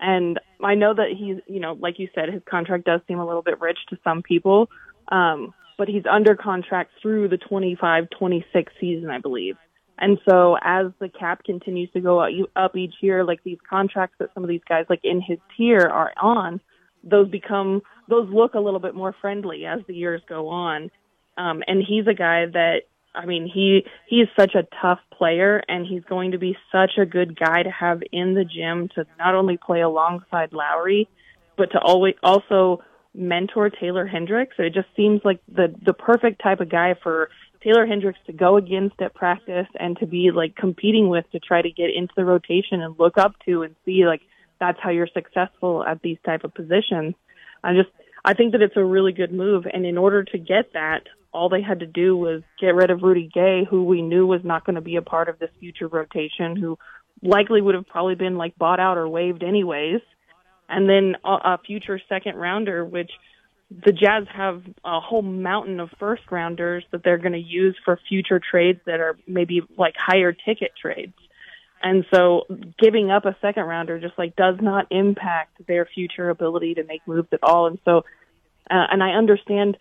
And 0.00 0.38
I 0.62 0.74
know 0.74 0.94
that 0.94 1.08
he's, 1.16 1.36
you 1.46 1.60
know, 1.60 1.76
like 1.78 1.98
you 1.98 2.08
said, 2.14 2.32
his 2.32 2.42
contract 2.48 2.84
does 2.84 3.00
seem 3.06 3.18
a 3.18 3.26
little 3.26 3.42
bit 3.42 3.60
rich 3.60 3.78
to 3.90 3.98
some 4.02 4.22
people, 4.22 4.68
um, 5.08 5.52
but 5.78 5.88
he's 5.88 6.04
under 6.10 6.34
contract 6.34 6.92
through 7.02 7.28
the 7.28 7.38
25-26 7.38 8.66
season, 8.80 9.10
I 9.10 9.18
believe. 9.18 9.56
And 9.98 10.18
so 10.28 10.56
as 10.62 10.86
the 10.98 11.08
cap 11.08 11.44
continues 11.44 11.90
to 11.92 12.00
go 12.00 12.46
up 12.54 12.76
each 12.76 12.94
year, 13.00 13.24
like 13.24 13.42
these 13.44 13.58
contracts 13.68 14.16
that 14.18 14.30
some 14.34 14.42
of 14.42 14.48
these 14.48 14.60
guys 14.68 14.84
like 14.90 15.00
in 15.04 15.20
his 15.20 15.38
tier 15.56 15.80
are 15.80 16.12
on, 16.20 16.60
those 17.02 17.28
become 17.28 17.82
those 18.08 18.28
look 18.30 18.54
a 18.54 18.60
little 18.60 18.80
bit 18.80 18.94
more 18.94 19.14
friendly 19.20 19.64
as 19.64 19.80
the 19.86 19.94
years 19.94 20.20
go 20.28 20.48
on. 20.48 20.90
Um, 21.38 21.62
and 21.66 21.82
he's 21.86 22.06
a 22.06 22.14
guy 22.14 22.46
that 22.46 22.82
I 23.16 23.26
mean, 23.26 23.50
he 23.52 23.84
he 24.06 24.16
is 24.16 24.28
such 24.38 24.54
a 24.54 24.66
tough 24.80 25.00
player, 25.16 25.62
and 25.68 25.86
he's 25.86 26.04
going 26.04 26.32
to 26.32 26.38
be 26.38 26.56
such 26.70 26.92
a 27.00 27.06
good 27.06 27.38
guy 27.38 27.62
to 27.62 27.70
have 27.70 28.02
in 28.12 28.34
the 28.34 28.44
gym 28.44 28.88
to 28.94 29.06
not 29.18 29.34
only 29.34 29.56
play 29.56 29.80
alongside 29.80 30.52
Lauri, 30.52 31.08
but 31.56 31.72
to 31.72 31.80
always 31.80 32.14
also 32.22 32.82
mentor 33.14 33.70
Taylor 33.70 34.06
Hendricks. 34.06 34.56
It 34.58 34.74
just 34.74 34.88
seems 34.96 35.22
like 35.24 35.40
the 35.48 35.74
the 35.84 35.94
perfect 35.94 36.42
type 36.42 36.60
of 36.60 36.68
guy 36.68 36.94
for 37.02 37.30
Taylor 37.62 37.86
Hendricks 37.86 38.18
to 38.26 38.32
go 38.32 38.56
against 38.56 39.00
at 39.00 39.14
practice 39.14 39.66
and 39.80 39.98
to 39.98 40.06
be 40.06 40.30
like 40.30 40.54
competing 40.54 41.08
with 41.08 41.24
to 41.32 41.40
try 41.40 41.62
to 41.62 41.70
get 41.70 41.90
into 41.94 42.12
the 42.16 42.24
rotation 42.24 42.82
and 42.82 42.98
look 42.98 43.18
up 43.18 43.34
to 43.46 43.62
and 43.62 43.74
see 43.84 44.06
like 44.06 44.20
that's 44.60 44.78
how 44.80 44.90
you're 44.90 45.08
successful 45.12 45.84
at 45.84 46.02
these 46.02 46.18
type 46.24 46.44
of 46.44 46.54
positions. 46.54 47.14
I 47.64 47.74
just 47.74 47.90
I 48.24 48.34
think 48.34 48.52
that 48.52 48.62
it's 48.62 48.76
a 48.76 48.84
really 48.84 49.12
good 49.12 49.32
move, 49.32 49.66
and 49.72 49.86
in 49.86 49.96
order 49.96 50.24
to 50.24 50.38
get 50.38 50.72
that, 50.74 51.04
all 51.36 51.48
they 51.48 51.62
had 51.62 51.80
to 51.80 51.86
do 51.86 52.16
was 52.16 52.42
get 52.58 52.74
rid 52.74 52.90
of 52.90 53.02
Rudy 53.02 53.30
Gay, 53.32 53.66
who 53.68 53.84
we 53.84 54.00
knew 54.00 54.26
was 54.26 54.40
not 54.42 54.64
going 54.64 54.76
to 54.76 54.80
be 54.80 54.96
a 54.96 55.02
part 55.02 55.28
of 55.28 55.38
this 55.38 55.50
future 55.60 55.86
rotation, 55.86 56.56
who 56.56 56.78
likely 57.22 57.60
would 57.60 57.74
have 57.74 57.86
probably 57.86 58.14
been 58.14 58.36
like 58.36 58.56
bought 58.56 58.80
out 58.80 58.96
or 58.96 59.08
waived 59.08 59.42
anyways, 59.42 60.00
and 60.68 60.88
then 60.88 61.16
a, 61.24 61.58
future 61.58 62.00
second 62.08 62.36
rounder, 62.36 62.84
which 62.84 63.10
the 63.70 63.92
Jazz 63.92 64.24
have 64.34 64.62
a 64.84 65.00
whole 65.00 65.22
mountain 65.22 65.80
of 65.80 65.90
first 65.98 66.22
rounders 66.30 66.84
that 66.92 67.02
they're 67.04 67.18
going 67.18 67.32
to 67.32 67.38
use 67.38 67.76
for 67.84 67.98
future 68.08 68.40
trades 68.40 68.80
that 68.86 69.00
are 69.00 69.18
maybe 69.26 69.60
like 69.76 69.94
higher 69.98 70.32
ticket 70.32 70.72
trades. 70.80 71.14
And 71.82 72.04
so 72.12 72.46
giving 72.78 73.10
up 73.10 73.26
a 73.26 73.36
second 73.42 73.64
rounder 73.64 74.00
just 74.00 74.18
like 74.18 74.34
does 74.36 74.56
not 74.60 74.86
impact 74.90 75.66
their 75.66 75.86
future 75.86 76.30
ability 76.30 76.74
to 76.74 76.84
make 76.84 77.06
moves 77.06 77.28
at 77.32 77.40
all. 77.42 77.66
And 77.66 77.78
so, 77.84 77.98
uh, 78.70 78.86
and 78.90 79.02
I 79.02 79.10
understand 79.10 79.76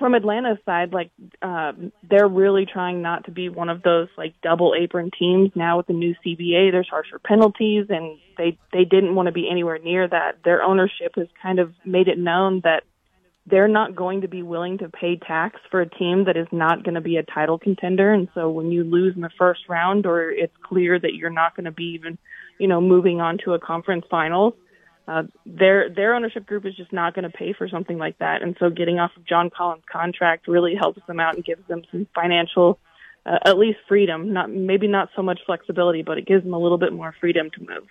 from 0.00 0.14
Atlanta's 0.14 0.58
side, 0.64 0.92
like 0.92 1.12
um, 1.42 1.92
they're 2.08 2.26
really 2.26 2.66
trying 2.66 3.02
not 3.02 3.26
to 3.26 3.30
be 3.30 3.48
one 3.48 3.68
of 3.68 3.82
those 3.82 4.08
like 4.18 4.34
double 4.42 4.74
apron 4.76 5.10
teams. 5.16 5.50
Now 5.54 5.76
with 5.76 5.86
the 5.86 5.92
new 5.92 6.16
CBA, 6.26 6.72
there's 6.72 6.88
harsher 6.88 7.20
penalties, 7.20 7.86
and 7.90 8.18
they 8.36 8.58
they 8.72 8.84
didn't 8.84 9.14
want 9.14 9.26
to 9.26 9.32
be 9.32 9.48
anywhere 9.48 9.78
near 9.78 10.08
that. 10.08 10.38
Their 10.44 10.62
ownership 10.62 11.12
has 11.16 11.28
kind 11.40 11.60
of 11.60 11.72
made 11.84 12.08
it 12.08 12.18
known 12.18 12.62
that 12.64 12.82
they're 13.46 13.68
not 13.68 13.94
going 13.94 14.22
to 14.22 14.28
be 14.28 14.42
willing 14.42 14.78
to 14.78 14.88
pay 14.88 15.16
tax 15.16 15.60
for 15.70 15.80
a 15.80 15.88
team 15.88 16.24
that 16.24 16.36
is 16.36 16.48
not 16.50 16.82
going 16.82 16.94
to 16.94 17.00
be 17.00 17.16
a 17.16 17.22
title 17.22 17.58
contender. 17.58 18.12
And 18.12 18.28
so 18.34 18.50
when 18.50 18.70
you 18.72 18.82
lose 18.84 19.14
in 19.14 19.22
the 19.22 19.30
first 19.38 19.68
round, 19.68 20.06
or 20.06 20.30
it's 20.30 20.56
clear 20.62 20.98
that 20.98 21.14
you're 21.14 21.30
not 21.30 21.54
going 21.54 21.64
to 21.64 21.70
be 21.70 21.94
even, 21.94 22.18
you 22.58 22.68
know, 22.68 22.80
moving 22.80 23.20
on 23.20 23.38
to 23.44 23.54
a 23.54 23.58
conference 23.58 24.06
finals 24.10 24.54
uh, 25.10 25.24
their 25.44 25.90
their 25.90 26.14
ownership 26.14 26.46
group 26.46 26.64
is 26.64 26.76
just 26.76 26.92
not 26.92 27.14
going 27.14 27.28
to 27.28 27.36
pay 27.36 27.52
for 27.52 27.68
something 27.68 27.98
like 27.98 28.16
that, 28.18 28.42
and 28.42 28.56
so 28.60 28.70
getting 28.70 29.00
off 29.00 29.10
of 29.16 29.26
John 29.26 29.50
Collins' 29.50 29.82
contract 29.90 30.46
really 30.46 30.76
helps 30.76 31.00
them 31.08 31.18
out 31.18 31.34
and 31.34 31.44
gives 31.44 31.66
them 31.66 31.82
some 31.90 32.06
financial, 32.14 32.78
uh, 33.26 33.38
at 33.44 33.58
least 33.58 33.78
freedom. 33.88 34.32
Not 34.32 34.50
maybe 34.50 34.86
not 34.86 35.08
so 35.16 35.22
much 35.22 35.40
flexibility, 35.44 36.02
but 36.02 36.16
it 36.16 36.26
gives 36.28 36.44
them 36.44 36.54
a 36.54 36.58
little 36.58 36.78
bit 36.78 36.92
more 36.92 37.12
freedom 37.20 37.50
to 37.50 37.60
move. 37.60 37.88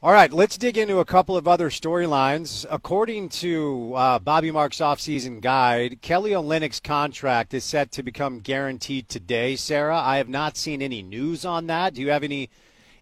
All 0.00 0.12
right, 0.12 0.32
let's 0.32 0.56
dig 0.56 0.78
into 0.78 1.00
a 1.00 1.04
couple 1.04 1.36
of 1.36 1.48
other 1.48 1.68
storylines. 1.68 2.64
According 2.70 3.30
to 3.30 3.94
uh, 3.96 4.18
Bobby 4.20 4.52
Marks' 4.52 4.78
offseason 4.78 5.40
guide, 5.40 6.00
Kelly 6.02 6.30
Olynyk's 6.30 6.78
contract 6.78 7.52
is 7.52 7.64
set 7.64 7.90
to 7.92 8.04
become 8.04 8.38
guaranteed 8.38 9.08
today. 9.08 9.56
Sarah, 9.56 9.98
I 9.98 10.18
have 10.18 10.28
not 10.28 10.56
seen 10.56 10.82
any 10.82 11.02
news 11.02 11.44
on 11.44 11.66
that. 11.66 11.94
Do 11.94 12.00
you 12.00 12.10
have 12.10 12.22
any 12.22 12.48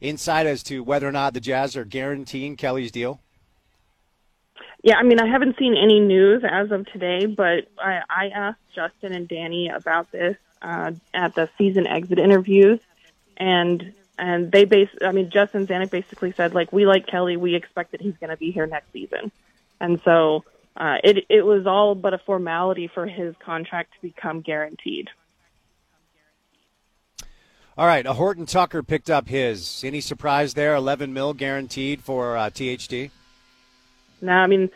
insight 0.01 0.47
as 0.47 0.63
to 0.65 0.83
whether 0.83 1.07
or 1.07 1.13
not 1.13 1.35
the 1.35 1.41
Jazz 1.41 1.77
are 1.77 1.85
guaranteeing 1.85 2.57
Kelly's 2.57 2.91
deal? 2.91 3.21
Yeah, 4.83 4.97
I 4.97 5.03
mean, 5.03 5.21
I 5.21 5.27
haven't 5.27 5.59
seen 5.59 5.77
any 5.77 6.01
news 6.01 6.43
as 6.49 6.71
of 6.71 6.87
today, 6.87 7.27
but 7.27 7.69
I, 7.79 8.01
I 8.09 8.29
asked 8.29 8.61
Justin 8.75 9.13
and 9.13 9.29
Danny 9.29 9.69
about 9.69 10.11
this 10.11 10.37
uh, 10.63 10.93
at 11.13 11.35
the 11.35 11.51
season 11.59 11.87
exit 11.87 12.19
interviews, 12.19 12.81
and 13.37 13.93
and 14.19 14.51
they 14.51 14.65
base. 14.65 14.89
I 15.05 15.13
mean, 15.13 15.31
Justin 15.31 15.67
Zanik 15.67 15.91
basically 15.91 16.33
said 16.33 16.55
like, 16.55 16.73
we 16.73 16.87
like 16.87 17.07
Kelly, 17.07 17.37
we 17.37 17.55
expect 17.55 17.93
that 17.93 18.01
he's 18.01 18.17
going 18.19 18.31
to 18.31 18.37
be 18.37 18.53
here 18.53 18.67
next 18.67 18.91
season, 18.93 19.31
and 19.81 20.01
so 20.03 20.45
uh, 20.77 20.97
it 21.05 21.27
it 21.29 21.45
was 21.45 21.67
all 21.67 21.95
but 21.95 22.15
a 22.15 22.19
formality 22.19 22.87
for 22.87 23.07
his 23.07 23.35
contract 23.39 23.93
to 23.95 24.01
become 24.01 24.41
guaranteed. 24.41 25.11
All 27.81 27.87
right, 27.87 28.05
a 28.05 28.13
Horton 28.13 28.45
Tucker 28.45 28.83
picked 28.83 29.09
up 29.09 29.27
his. 29.27 29.83
Any 29.85 30.03
surprise 30.03 30.53
there? 30.53 30.75
Eleven 30.75 31.15
mil 31.15 31.33
guaranteed 31.33 32.03
for 32.03 32.37
uh, 32.37 32.51
THT. 32.51 33.11
No, 34.21 34.33
I 34.33 34.47
mean, 34.49 34.69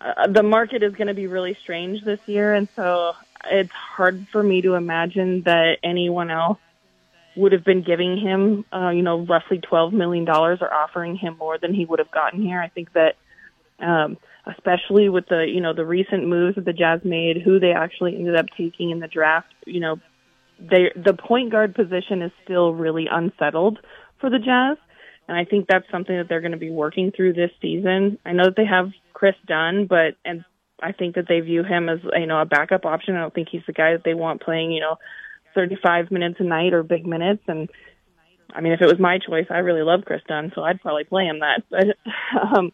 uh, 0.00 0.26
the 0.26 0.42
market 0.42 0.82
is 0.82 0.92
going 0.96 1.06
to 1.06 1.14
be 1.14 1.28
really 1.28 1.56
strange 1.62 2.02
this 2.02 2.18
year, 2.26 2.52
and 2.52 2.66
so 2.74 3.12
it's 3.48 3.70
hard 3.70 4.26
for 4.32 4.42
me 4.42 4.60
to 4.62 4.74
imagine 4.74 5.42
that 5.42 5.76
anyone 5.84 6.32
else 6.32 6.58
would 7.36 7.52
have 7.52 7.62
been 7.62 7.82
giving 7.82 8.18
him, 8.18 8.64
uh, 8.72 8.88
you 8.88 9.02
know, 9.02 9.20
roughly 9.20 9.60
twelve 9.60 9.92
million 9.92 10.24
dollars 10.24 10.58
or 10.60 10.74
offering 10.74 11.14
him 11.14 11.36
more 11.38 11.58
than 11.58 11.72
he 11.72 11.84
would 11.84 12.00
have 12.00 12.10
gotten 12.10 12.42
here. 12.42 12.60
I 12.60 12.70
think 12.70 12.92
that, 12.94 13.14
um, 13.78 14.16
especially 14.46 15.08
with 15.08 15.28
the, 15.28 15.46
you 15.48 15.60
know, 15.60 15.74
the 15.74 15.86
recent 15.86 16.26
moves 16.26 16.56
that 16.56 16.64
the 16.64 16.72
Jazz 16.72 17.02
made, 17.04 17.40
who 17.40 17.60
they 17.60 17.70
actually 17.70 18.16
ended 18.16 18.34
up 18.34 18.46
taking 18.58 18.90
in 18.90 18.98
the 18.98 19.06
draft, 19.06 19.54
you 19.64 19.78
know, 19.78 20.00
they 20.58 20.92
the 20.94 21.14
point 21.14 21.50
guard 21.50 21.74
position 21.74 22.22
is 22.22 22.32
still 22.44 22.72
really 22.72 23.06
unsettled 23.10 23.78
for 24.20 24.30
the 24.30 24.38
Jazz. 24.38 24.78
And 25.28 25.36
I 25.36 25.44
think 25.44 25.66
that's 25.68 25.88
something 25.90 26.16
that 26.16 26.28
they're 26.28 26.40
going 26.40 26.52
to 26.52 26.58
be 26.58 26.70
working 26.70 27.12
through 27.14 27.34
this 27.34 27.50
season. 27.60 28.18
I 28.26 28.32
know 28.32 28.44
that 28.44 28.56
they 28.56 28.66
have 28.66 28.90
Kris 29.12 29.36
Dunn, 29.46 29.86
but 29.86 30.16
and 30.24 30.44
I 30.82 30.92
think 30.92 31.14
that 31.14 31.26
they 31.28 31.40
view 31.40 31.62
him 31.62 31.88
as 31.88 32.00
you 32.18 32.26
know 32.26 32.40
a 32.40 32.44
backup 32.44 32.84
option. 32.84 33.14
I 33.14 33.20
don't 33.20 33.34
think 33.34 33.48
he's 33.50 33.62
the 33.66 33.72
guy 33.72 33.92
that 33.92 34.02
they 34.04 34.14
want 34.14 34.42
playing 34.42 34.72
you 34.72 34.80
know 34.80 34.96
35 35.54 36.10
minutes 36.10 36.36
a 36.40 36.44
night 36.44 36.72
or 36.72 36.82
big 36.82 37.06
minutes. 37.06 37.42
And 37.46 37.68
I 38.52 38.60
mean, 38.60 38.72
if 38.72 38.80
it 38.80 38.86
was 38.86 38.98
my 38.98 39.18
choice, 39.18 39.46
I 39.50 39.58
really 39.58 39.82
love 39.82 40.04
Kris 40.04 40.22
Dunn, 40.28 40.52
so 40.54 40.62
I'd 40.62 40.80
probably 40.80 41.04
play 41.04 41.24
him 41.24 41.40
that. 41.40 41.62
But 41.70 41.96
um, 42.58 42.72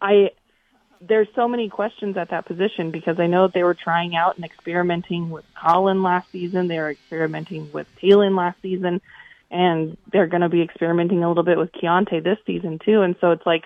I 0.00 0.30
there's 1.06 1.28
so 1.34 1.48
many 1.48 1.68
questions 1.68 2.16
at 2.16 2.30
that 2.30 2.46
position 2.46 2.90
because 2.90 3.18
I 3.18 3.26
know 3.26 3.48
they 3.48 3.62
were 3.62 3.74
trying 3.74 4.16
out 4.16 4.36
and 4.36 4.44
experimenting 4.44 5.30
with 5.30 5.44
Collin 5.54 6.02
last 6.02 6.30
season. 6.30 6.68
They 6.68 6.78
were 6.78 6.90
experimenting 6.90 7.70
with 7.72 7.86
Talen 8.02 8.36
last 8.36 8.60
season 8.62 9.00
and 9.50 9.96
they're 10.12 10.26
going 10.26 10.42
to 10.42 10.48
be 10.48 10.62
experimenting 10.62 11.22
a 11.22 11.28
little 11.28 11.44
bit 11.44 11.58
with 11.58 11.72
Keyonte 11.72 12.22
this 12.22 12.38
season 12.46 12.78
too. 12.84 13.02
And 13.02 13.16
so 13.20 13.32
it's 13.32 13.46
like 13.46 13.64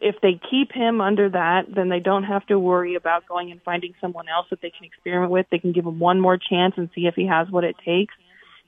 if 0.00 0.16
they 0.20 0.40
keep 0.50 0.72
him 0.72 1.00
under 1.00 1.30
that, 1.30 1.62
then 1.74 1.88
they 1.88 2.00
don't 2.00 2.24
have 2.24 2.46
to 2.46 2.58
worry 2.58 2.94
about 2.94 3.26
going 3.26 3.50
and 3.50 3.62
finding 3.62 3.94
someone 4.00 4.28
else 4.28 4.46
that 4.50 4.60
they 4.60 4.70
can 4.70 4.84
experiment 4.84 5.32
with. 5.32 5.46
They 5.50 5.58
can 5.58 5.72
give 5.72 5.86
him 5.86 5.98
one 5.98 6.20
more 6.20 6.38
chance 6.38 6.74
and 6.76 6.90
see 6.94 7.06
if 7.06 7.14
he 7.14 7.26
has 7.26 7.50
what 7.50 7.64
it 7.64 7.76
takes. 7.84 8.14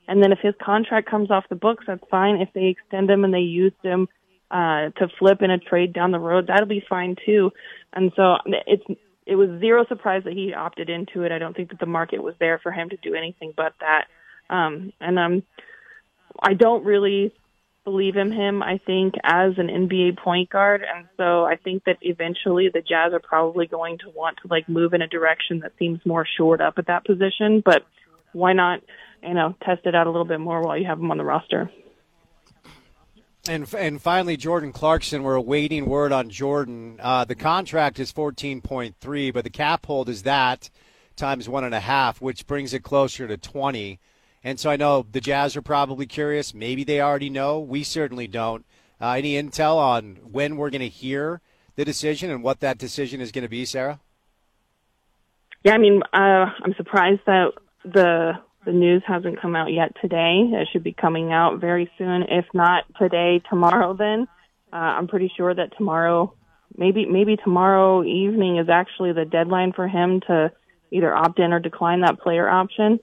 And 0.07 0.23
then 0.23 0.31
if 0.31 0.39
his 0.39 0.55
contract 0.61 1.09
comes 1.09 1.29
off 1.31 1.45
the 1.49 1.55
books, 1.55 1.83
that's 1.85 2.03
fine. 2.09 2.41
If 2.41 2.49
they 2.53 2.67
extend 2.67 3.09
him 3.09 3.23
and 3.23 3.33
they 3.33 3.39
use 3.39 3.73
him 3.83 4.07
uh, 4.49 4.89
to 4.97 5.07
flip 5.19 5.41
in 5.41 5.51
a 5.51 5.57
trade 5.57 5.93
down 5.93 6.11
the 6.11 6.19
road, 6.19 6.47
that'll 6.47 6.67
be 6.67 6.83
fine 6.87 7.15
too. 7.25 7.51
And 7.93 8.11
so 8.15 8.37
it's 8.65 8.83
it 9.25 9.35
was 9.35 9.59
zero 9.59 9.85
surprise 9.87 10.23
that 10.23 10.33
he 10.33 10.53
opted 10.53 10.89
into 10.89 11.23
it. 11.23 11.33
I 11.33 11.37
don't 11.37 11.55
think 11.55 11.69
that 11.69 11.79
the 11.79 11.85
market 11.85 12.23
was 12.23 12.33
there 12.39 12.59
for 12.59 12.71
him 12.71 12.89
to 12.89 12.97
do 12.97 13.13
anything 13.13 13.53
but 13.55 13.73
that. 13.81 14.05
Um, 14.49 14.93
and 15.01 15.19
um, 15.19 15.43
I 16.41 16.53
don't 16.53 16.85
really 16.85 17.33
believe 17.83 18.15
in 18.15 18.31
him, 18.31 18.63
I 18.63 18.79
think, 18.85 19.15
as 19.23 19.53
an 19.57 19.67
NBA 19.67 20.17
point 20.19 20.49
guard. 20.49 20.81
And 20.81 21.07
so 21.17 21.43
I 21.43 21.57
think 21.57 21.83
that 21.85 21.97
eventually 22.01 22.69
the 22.73 22.81
Jazz 22.81 23.13
are 23.13 23.19
probably 23.19 23.67
going 23.67 23.97
to 23.99 24.09
want 24.09 24.37
to 24.41 24.47
like 24.49 24.69
move 24.69 24.93
in 24.93 25.01
a 25.01 25.07
direction 25.07 25.59
that 25.59 25.73
seems 25.77 25.99
more 26.05 26.25
shored 26.37 26.61
up 26.61 26.75
at 26.77 26.87
that 26.87 27.05
position. 27.05 27.61
But 27.63 27.85
why 28.33 28.53
not, 28.53 28.81
you 29.21 29.33
know, 29.33 29.55
test 29.65 29.85
it 29.85 29.95
out 29.95 30.07
a 30.07 30.09
little 30.09 30.25
bit 30.25 30.39
more 30.39 30.61
while 30.61 30.77
you 30.77 30.85
have 30.85 30.99
him 30.99 31.11
on 31.11 31.17
the 31.17 31.23
roster? 31.25 31.69
And 33.49 33.73
and 33.73 34.01
finally, 34.01 34.35
Jordan 34.35 34.73
Clarkson. 34.73 35.23
We're 35.23 35.35
awaiting 35.35 35.85
word 35.85 36.11
on 36.11 36.29
Jordan. 36.29 36.99
Uh, 37.01 37.23
the 37.23 37.35
contract 37.35 37.99
is 37.99 38.11
fourteen 38.11 38.61
point 38.61 38.95
three, 38.99 39.31
but 39.31 39.43
the 39.43 39.49
cap 39.49 39.85
hold 39.85 40.09
is 40.09 40.23
that 40.23 40.69
times 41.15 41.47
one 41.47 41.63
and 41.63 41.73
a 41.73 41.79
half, 41.79 42.21
which 42.21 42.45
brings 42.45 42.73
it 42.73 42.83
closer 42.83 43.27
to 43.27 43.37
twenty. 43.37 43.99
And 44.43 44.59
so 44.59 44.69
I 44.69 44.75
know 44.75 45.05
the 45.09 45.21
Jazz 45.21 45.55
are 45.55 45.61
probably 45.61 46.05
curious. 46.05 46.53
Maybe 46.53 46.83
they 46.83 47.01
already 47.01 47.29
know. 47.29 47.59
We 47.59 47.83
certainly 47.83 48.27
don't. 48.27 48.65
Uh, 48.99 49.11
any 49.11 49.33
intel 49.33 49.77
on 49.77 50.17
when 50.23 50.57
we're 50.57 50.69
going 50.69 50.81
to 50.81 50.87
hear 50.87 51.41
the 51.75 51.85
decision 51.85 52.29
and 52.29 52.43
what 52.43 52.59
that 52.61 52.77
decision 52.77 53.21
is 53.21 53.31
going 53.31 53.43
to 53.43 53.49
be, 53.49 53.65
Sarah? 53.65 53.99
Yeah, 55.63 55.73
I 55.73 55.77
mean, 55.77 56.01
uh, 56.13 56.45
I'm 56.63 56.73
surprised 56.75 57.21
that 57.25 57.51
the 57.83 58.33
the 58.67 58.73
news 58.73 59.01
hasn't 59.07 59.41
come 59.41 59.55
out 59.55 59.73
yet 59.73 59.93
today. 59.99 60.47
It 60.53 60.67
should 60.71 60.83
be 60.83 60.93
coming 60.93 61.33
out 61.33 61.59
very 61.59 61.89
soon. 61.97 62.23
If 62.29 62.45
not 62.53 62.83
today, 62.99 63.41
tomorrow. 63.49 63.95
Then 63.95 64.27
uh, 64.71 64.75
I'm 64.75 65.07
pretty 65.07 65.31
sure 65.35 65.53
that 65.55 65.75
tomorrow, 65.75 66.35
maybe 66.77 67.05
maybe 67.05 67.37
tomorrow 67.37 68.03
evening 68.03 68.57
is 68.57 68.69
actually 68.69 69.13
the 69.13 69.25
deadline 69.25 69.73
for 69.73 69.87
him 69.87 70.21
to 70.27 70.51
either 70.91 71.15
opt 71.15 71.39
in 71.39 71.51
or 71.51 71.59
decline 71.59 72.01
that 72.01 72.19
player 72.19 72.47
option 72.47 72.99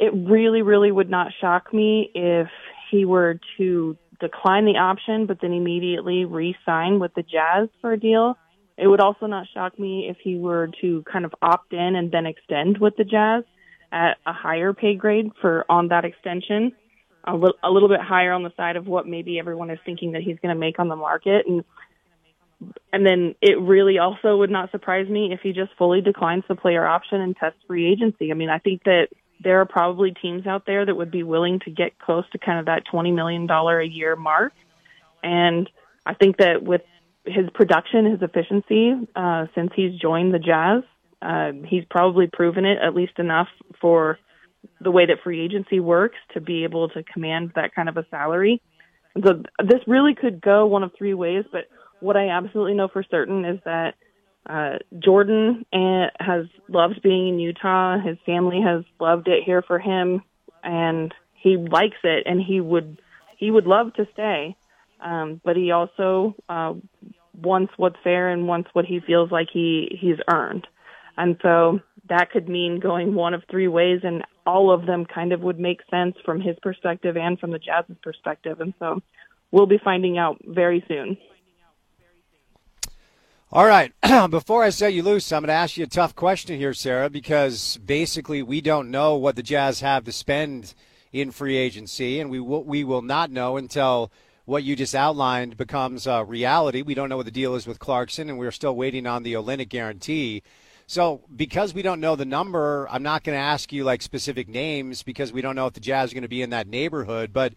it 0.00 0.12
really, 0.14 0.62
really 0.62 0.90
would 0.90 1.10
not 1.10 1.28
shock 1.40 1.72
me 1.72 2.10
if 2.14 2.48
he 2.90 3.04
were 3.04 3.38
to 3.58 3.96
decline 4.18 4.64
the 4.64 4.78
option, 4.78 5.26
but 5.26 5.38
then 5.40 5.52
immediately 5.52 6.24
re-sign 6.24 6.98
with 6.98 7.12
the 7.14 7.22
Jazz 7.22 7.68
for 7.80 7.92
a 7.92 8.00
deal. 8.00 8.36
It 8.78 8.86
would 8.86 9.00
also 9.00 9.26
not 9.26 9.46
shock 9.52 9.78
me 9.78 10.08
if 10.10 10.16
he 10.24 10.36
were 10.36 10.70
to 10.80 11.04
kind 11.10 11.26
of 11.26 11.34
opt 11.42 11.74
in 11.74 11.96
and 11.96 12.10
then 12.10 12.24
extend 12.24 12.78
with 12.78 12.96
the 12.96 13.04
Jazz 13.04 13.44
at 13.92 14.18
a 14.26 14.32
higher 14.32 14.72
pay 14.72 14.94
grade 14.94 15.32
for 15.40 15.64
on 15.68 15.88
that 15.88 16.04
extension, 16.04 16.72
a, 17.24 17.34
li- 17.34 17.54
a 17.62 17.70
little 17.70 17.88
bit 17.88 18.00
higher 18.00 18.32
on 18.32 18.42
the 18.42 18.52
side 18.56 18.76
of 18.76 18.86
what 18.86 19.06
maybe 19.06 19.38
everyone 19.38 19.70
is 19.70 19.78
thinking 19.84 20.12
that 20.12 20.22
he's 20.22 20.38
going 20.40 20.54
to 20.54 20.58
make 20.58 20.78
on 20.78 20.88
the 20.88 20.96
market. 20.96 21.46
And 21.46 21.64
and 22.92 23.06
then 23.06 23.34
it 23.40 23.58
really 23.58 23.98
also 23.98 24.36
would 24.36 24.50
not 24.50 24.70
surprise 24.70 25.08
me 25.08 25.32
if 25.32 25.40
he 25.40 25.52
just 25.52 25.70
fully 25.78 26.02
declines 26.02 26.44
the 26.46 26.54
player 26.54 26.86
option 26.86 27.20
and 27.20 27.34
tests 27.34 27.58
free 27.66 27.90
agency. 27.90 28.30
I 28.30 28.34
mean, 28.34 28.50
I 28.50 28.58
think 28.58 28.84
that 28.84 29.08
there 29.42 29.60
are 29.60 29.66
probably 29.66 30.12
teams 30.12 30.46
out 30.46 30.66
there 30.66 30.84
that 30.84 30.94
would 30.94 31.10
be 31.10 31.22
willing 31.22 31.60
to 31.60 31.70
get 31.70 31.98
close 31.98 32.24
to 32.32 32.38
kind 32.38 32.58
of 32.58 32.66
that 32.66 32.82
$20 32.92 33.14
million 33.14 33.48
a 33.50 33.82
year 33.84 34.14
mark. 34.14 34.52
And 35.22 35.70
I 36.04 36.12
think 36.14 36.36
that 36.36 36.62
with 36.62 36.82
his 37.24 37.48
production, 37.54 38.10
his 38.10 38.22
efficiency, 38.22 38.92
uh, 39.16 39.46
since 39.54 39.70
he's 39.74 39.98
joined 39.98 40.34
the 40.34 40.38
Jazz, 40.38 40.82
uh, 41.22 41.52
he's 41.66 41.84
probably 41.90 42.28
proven 42.32 42.64
it 42.64 42.78
at 42.82 42.94
least 42.94 43.18
enough 43.18 43.48
for 43.80 44.18
the 44.80 44.90
way 44.90 45.06
that 45.06 45.18
free 45.22 45.44
agency 45.44 45.80
works 45.80 46.16
to 46.34 46.40
be 46.40 46.64
able 46.64 46.88
to 46.90 47.02
command 47.02 47.52
that 47.54 47.74
kind 47.74 47.88
of 47.88 47.96
a 47.96 48.06
salary. 48.10 48.60
So 49.26 49.42
this 49.58 49.80
really 49.86 50.14
could 50.14 50.40
go 50.40 50.66
one 50.66 50.82
of 50.82 50.92
three 50.96 51.14
ways, 51.14 51.44
but 51.50 51.62
what 52.00 52.16
I 52.16 52.28
absolutely 52.28 52.74
know 52.74 52.88
for 52.88 53.04
certain 53.10 53.44
is 53.44 53.58
that 53.64 53.94
uh, 54.48 54.78
Jordan 54.98 55.66
uh, 55.72 56.06
has 56.18 56.46
loved 56.68 57.02
being 57.02 57.28
in 57.28 57.38
Utah. 57.38 57.98
His 57.98 58.16
family 58.24 58.60
has 58.64 58.84
loved 58.98 59.28
it 59.28 59.42
here 59.44 59.62
for 59.62 59.78
him, 59.78 60.22
and 60.62 61.12
he 61.34 61.56
likes 61.56 61.98
it, 62.04 62.24
and 62.26 62.40
he 62.40 62.60
would 62.60 63.00
he 63.36 63.50
would 63.50 63.66
love 63.66 63.92
to 63.94 64.06
stay. 64.12 64.56
Um, 65.00 65.40
but 65.44 65.56
he 65.56 65.70
also 65.70 66.34
uh, 66.48 66.74
wants 67.40 67.72
what's 67.76 67.96
fair 68.02 68.28
and 68.28 68.46
wants 68.46 68.70
what 68.72 68.84
he 68.84 69.00
feels 69.00 69.30
like 69.30 69.48
he 69.52 69.98
he's 70.00 70.16
earned, 70.30 70.66
and 71.20 71.36
so 71.42 71.80
that 72.08 72.30
could 72.30 72.48
mean 72.48 72.80
going 72.80 73.14
one 73.14 73.34
of 73.34 73.42
three 73.50 73.68
ways, 73.68 74.00
and 74.02 74.24
all 74.46 74.72
of 74.72 74.86
them 74.86 75.04
kind 75.04 75.32
of 75.32 75.42
would 75.42 75.60
make 75.60 75.80
sense 75.90 76.16
from 76.24 76.40
his 76.40 76.56
perspective 76.62 77.16
and 77.18 77.38
from 77.38 77.50
the 77.50 77.58
Jazz's 77.58 77.98
perspective, 78.02 78.60
and 78.60 78.72
so 78.78 79.02
we'll 79.50 79.66
be 79.66 79.78
finding 79.84 80.16
out 80.16 80.38
very 80.46 80.82
soon. 80.88 81.18
All 83.52 83.66
right. 83.66 83.92
Before 84.30 84.62
I 84.62 84.70
set 84.70 84.94
you 84.94 85.02
loose, 85.02 85.30
I'm 85.30 85.42
going 85.42 85.48
to 85.48 85.54
ask 85.54 85.76
you 85.76 85.84
a 85.84 85.88
tough 85.88 86.14
question 86.14 86.56
here, 86.56 86.72
Sarah, 86.72 87.10
because 87.10 87.76
basically 87.78 88.42
we 88.42 88.60
don't 88.62 88.90
know 88.90 89.16
what 89.16 89.36
the 89.36 89.42
Jazz 89.42 89.80
have 89.80 90.04
to 90.04 90.12
spend 90.12 90.72
in 91.12 91.32
free 91.32 91.56
agency, 91.56 92.18
and 92.18 92.30
we 92.30 92.40
will 92.40 92.64
we 92.64 92.82
will 92.82 93.02
not 93.02 93.30
know 93.30 93.58
until 93.58 94.10
what 94.46 94.62
you 94.62 94.74
just 94.74 94.94
outlined 94.94 95.56
becomes 95.58 96.06
reality. 96.06 96.80
We 96.80 96.94
don't 96.94 97.08
know 97.10 97.18
what 97.18 97.26
the 97.26 97.32
deal 97.32 97.56
is 97.56 97.66
with 97.66 97.78
Clarkson, 97.78 98.30
and 98.30 98.38
we're 98.38 98.52
still 98.52 98.74
waiting 98.74 99.06
on 99.06 99.22
the 99.22 99.34
Olynyk 99.34 99.68
guarantee. 99.68 100.42
So, 100.90 101.20
because 101.36 101.72
we 101.72 101.82
don't 101.82 102.00
know 102.00 102.16
the 102.16 102.24
number, 102.24 102.88
I'm 102.90 103.04
not 103.04 103.22
going 103.22 103.36
to 103.36 103.40
ask 103.40 103.72
you 103.72 103.84
like 103.84 104.02
specific 104.02 104.48
names 104.48 105.04
because 105.04 105.32
we 105.32 105.40
don't 105.40 105.54
know 105.54 105.66
if 105.66 105.74
the 105.74 105.80
Jazz 105.80 106.10
are 106.10 106.14
going 106.14 106.22
to 106.22 106.28
be 106.28 106.42
in 106.42 106.50
that 106.50 106.66
neighborhood. 106.66 107.32
But 107.32 107.54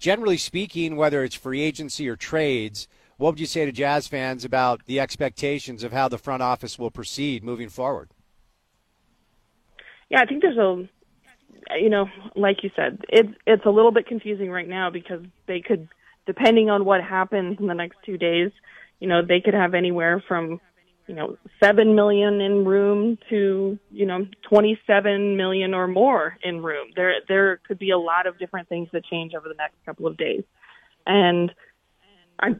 generally 0.00 0.36
speaking, 0.36 0.96
whether 0.96 1.22
it's 1.22 1.36
free 1.36 1.60
agency 1.60 2.08
or 2.08 2.16
trades 2.16 2.88
what 3.22 3.34
would 3.34 3.40
you 3.40 3.46
say 3.46 3.64
to 3.64 3.70
Jazz 3.70 4.08
fans 4.08 4.44
about 4.44 4.84
the 4.86 4.98
expectations 4.98 5.84
of 5.84 5.92
how 5.92 6.08
the 6.08 6.18
front 6.18 6.42
office 6.42 6.76
will 6.76 6.90
proceed 6.90 7.44
moving 7.44 7.68
forward? 7.68 8.10
Yeah, 10.08 10.20
I 10.20 10.26
think 10.26 10.42
there's 10.42 10.58
a, 10.58 10.88
you 11.78 11.88
know, 11.88 12.06
like 12.34 12.64
you 12.64 12.70
said, 12.74 13.04
it's 13.08 13.32
it's 13.46 13.64
a 13.64 13.70
little 13.70 13.92
bit 13.92 14.08
confusing 14.08 14.50
right 14.50 14.68
now 14.68 14.90
because 14.90 15.22
they 15.46 15.60
could, 15.60 15.88
depending 16.26 16.68
on 16.68 16.84
what 16.84 17.00
happens 17.00 17.58
in 17.60 17.68
the 17.68 17.74
next 17.74 17.98
two 18.04 18.18
days, 18.18 18.50
you 18.98 19.06
know, 19.06 19.22
they 19.24 19.40
could 19.40 19.54
have 19.54 19.74
anywhere 19.74 20.20
from, 20.26 20.60
you 21.06 21.14
know, 21.14 21.36
seven 21.62 21.94
million 21.94 22.40
in 22.40 22.64
room 22.64 23.18
to 23.30 23.78
you 23.90 24.06
know 24.06 24.26
twenty-seven 24.48 25.36
million 25.36 25.74
or 25.74 25.86
more 25.86 26.36
in 26.42 26.62
room. 26.62 26.88
There 26.96 27.14
there 27.28 27.60
could 27.66 27.78
be 27.78 27.90
a 27.90 27.98
lot 27.98 28.26
of 28.26 28.38
different 28.38 28.68
things 28.68 28.88
that 28.92 29.04
change 29.04 29.34
over 29.34 29.48
the 29.48 29.54
next 29.54 29.76
couple 29.84 30.06
of 30.06 30.16
days, 30.16 30.44
and 31.06 31.52
I 32.40 32.56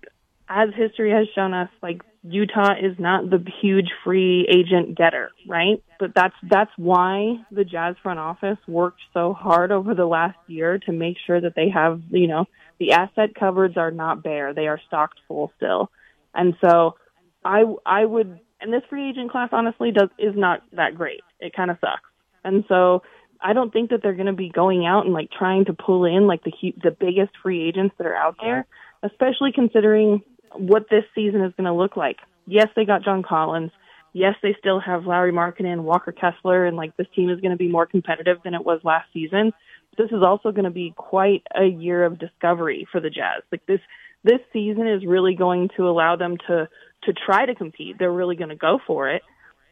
as 0.49 0.69
history 0.77 1.11
has 1.11 1.27
shown 1.35 1.55
us, 1.55 1.71
like 1.83 2.03
Utah 2.23 2.75
is 2.81 2.99
not 2.99 3.31
the 3.31 3.45
huge 3.61 3.91
free 4.05 4.47
agent 4.49 4.97
getter, 4.97 5.31
right? 5.49 5.83
But 5.99 6.15
that's 6.15 6.35
that's 6.49 6.71
why 6.77 7.37
the 7.51 7.65
Jazz 7.65 7.97
front 8.03 8.19
office 8.19 8.59
worked 8.69 9.01
so 9.15 9.33
hard 9.33 9.73
over 9.73 9.95
the 9.95 10.05
last 10.05 10.39
year 10.47 10.79
to 10.87 10.93
make 10.93 11.17
sure 11.27 11.41
that 11.41 11.55
they 11.57 11.69
have, 11.71 12.01
you 12.11 12.29
know, 12.29 12.45
the 12.79 12.93
asset 12.93 13.35
cupboards 13.39 13.77
are 13.77 13.91
not 13.91 14.23
bare; 14.23 14.55
they 14.55 14.69
are 14.69 14.81
stocked 14.87 15.19
full 15.27 15.53
still. 15.57 15.91
And 16.35 16.55
so, 16.65 16.97
I 17.45 17.65
I 17.85 18.05
would, 18.05 18.41
and 18.61 18.73
this 18.73 18.83
free 18.89 19.11
agent 19.11 19.31
class 19.31 19.51
honestly 19.53 19.91
does 19.91 20.09
is 20.19 20.35
not 20.37 20.63
that 20.73 20.95
great. 20.95 21.23
It 21.41 21.55
kind 21.55 21.71
of 21.71 21.79
sucks. 21.81 22.09
And 22.45 22.65
so, 22.69 23.03
I 23.41 23.53
don't 23.53 23.73
think 23.73 23.91
that 23.91 24.03
they're 24.03 24.15
going 24.15 24.27
to 24.27 24.33
be 24.33 24.49
going 24.49 24.87
out 24.87 25.05
and 25.05 25.13
like 25.15 25.31
trying 25.31 25.65
to 25.67 25.73
pull 25.73 26.05
in 26.05 26.27
like 26.27 26.43
the 26.45 26.53
the 26.83 26.91
biggest 26.91 27.33
free 27.43 27.67
agents 27.69 27.95
that 27.99 28.07
are 28.07 28.17
out 28.17 28.37
there, 28.41 28.67
especially 29.03 29.53
considering 29.53 30.23
what 30.55 30.87
this 30.91 31.05
season 31.15 31.43
is 31.43 31.53
going 31.57 31.67
to 31.67 31.73
look 31.73 31.97
like. 31.97 32.19
Yes, 32.47 32.69
they 32.77 32.85
got 32.85 33.05
John 33.05 33.23
Collins. 33.23 33.71
Yes, 34.13 34.35
they 34.43 34.55
still 34.59 34.79
have 34.79 35.07
Lauri 35.07 35.33
Markkanen, 35.33 35.83
Walker 35.83 36.13
Kessler, 36.13 36.67
and 36.67 36.77
like 36.77 36.97
this 36.97 37.07
team 37.15 37.31
is 37.31 37.41
going 37.41 37.53
to 37.53 37.57
be 37.57 37.69
more 37.69 37.87
competitive 37.87 38.39
than 38.45 38.55
it 38.55 38.65
was 38.65 38.81
last 38.85 39.09
season. 39.13 39.53
This 39.97 40.11
is 40.11 40.23
also 40.23 40.53
going 40.53 40.65
to 40.65 40.71
be 40.71 40.93
quite 40.97 41.43
a 41.55 41.65
year 41.65 42.05
of 42.05 42.19
discovery 42.19 42.87
for 42.93 43.01
the 43.01 43.11
Jazz. 43.11 43.43
Like 43.51 43.65
this, 43.67 43.81
this 44.23 44.41
season 44.53 44.87
is 44.87 45.07
really 45.07 45.35
going 45.35 45.71
to 45.77 45.89
allow 45.89 46.17
them 46.17 46.37
to 46.49 46.69
to 47.05 47.13
try 47.13 47.47
to 47.47 47.55
compete. 47.55 47.99
They're 47.99 48.13
really 48.13 48.37
going 48.37 48.51
to 48.51 48.57
go 48.57 48.79
for 48.87 49.09
it, 49.09 49.23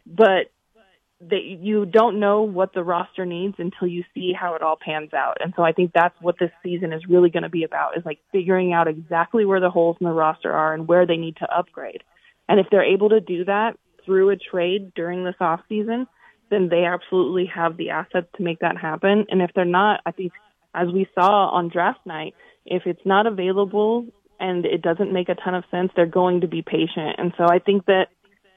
but 0.07 0.51
that 1.29 1.43
you 1.45 1.85
don't 1.85 2.19
know 2.19 2.43
what 2.43 2.73
the 2.73 2.83
roster 2.83 3.27
needs 3.27 3.55
until 3.59 3.87
you 3.87 4.05
see 4.15 4.33
how 4.33 4.55
it 4.55 4.63
all 4.63 4.79
pans 4.81 5.13
out. 5.13 5.37
And 5.41 5.53
so 5.55 5.63
I 5.63 5.73
think 5.73 5.93
that's 5.93 6.15
what 6.21 6.37
this 6.39 6.51
season 6.63 6.95
is 6.95 7.03
really 7.09 7.29
going 7.29 7.43
to 7.43 7.51
be 7.51 7.65
about 7.65 7.99
is 7.99 8.07
like 8.07 8.21
figuring 8.33 8.73
out 8.73 8.89
exactly 8.89 9.45
where 9.45 9.61
the 9.61 9.71
holes 9.71 9.99
in 10.01 10.07
the 10.07 10.13
roster 10.13 10.51
are 10.51 10.73
and 10.73 10.89
where 10.89 11.07
they 11.07 11.19
need 11.19 11.37
to 11.37 11.55
upgrade. 11.55 12.03
And 12.49 12.59
if 12.59 12.67
they're 12.71 12.83
able 12.83 13.11
to 13.11 13.21
do 13.21 13.45
that 13.45 13.77
through 14.05 14.31
a 14.31 14.37
trade 14.37 14.95
during 14.95 15.25
this 15.25 15.35
off 15.41 15.61
season, 15.69 16.07
then 16.49 16.69
they 16.71 16.85
absolutely 16.85 17.47
have 17.55 17.77
the 17.77 17.91
assets 17.91 18.29
to 18.37 18.43
make 18.43 18.61
that 18.61 18.79
happen. 18.79 19.27
And 19.29 19.43
if 19.43 19.51
they're 19.55 19.67
not, 19.67 20.01
I 20.07 20.13
think 20.13 20.33
as 20.75 20.89
we 20.89 21.07
saw 21.15 21.51
on 21.51 21.69
draft 21.69 22.01
night, 22.07 22.35
if 22.65 22.87
it's 22.87 23.05
not 23.05 23.27
available 23.27 24.07
and 24.41 24.65
it 24.65 24.83
doesn't 24.83 25.13
make 25.13 25.29
a 25.29 25.35
ton 25.35 25.55
of 25.55 25.65
sense, 25.71 25.93
they're 25.95 26.07
going 26.07 26.41
to 26.41 26.49
be 26.49 26.63
patient. 26.63 27.17
And 27.19 27.33
so 27.37 27.45
I 27.45 27.59
think 27.59 27.87
that 27.87 28.07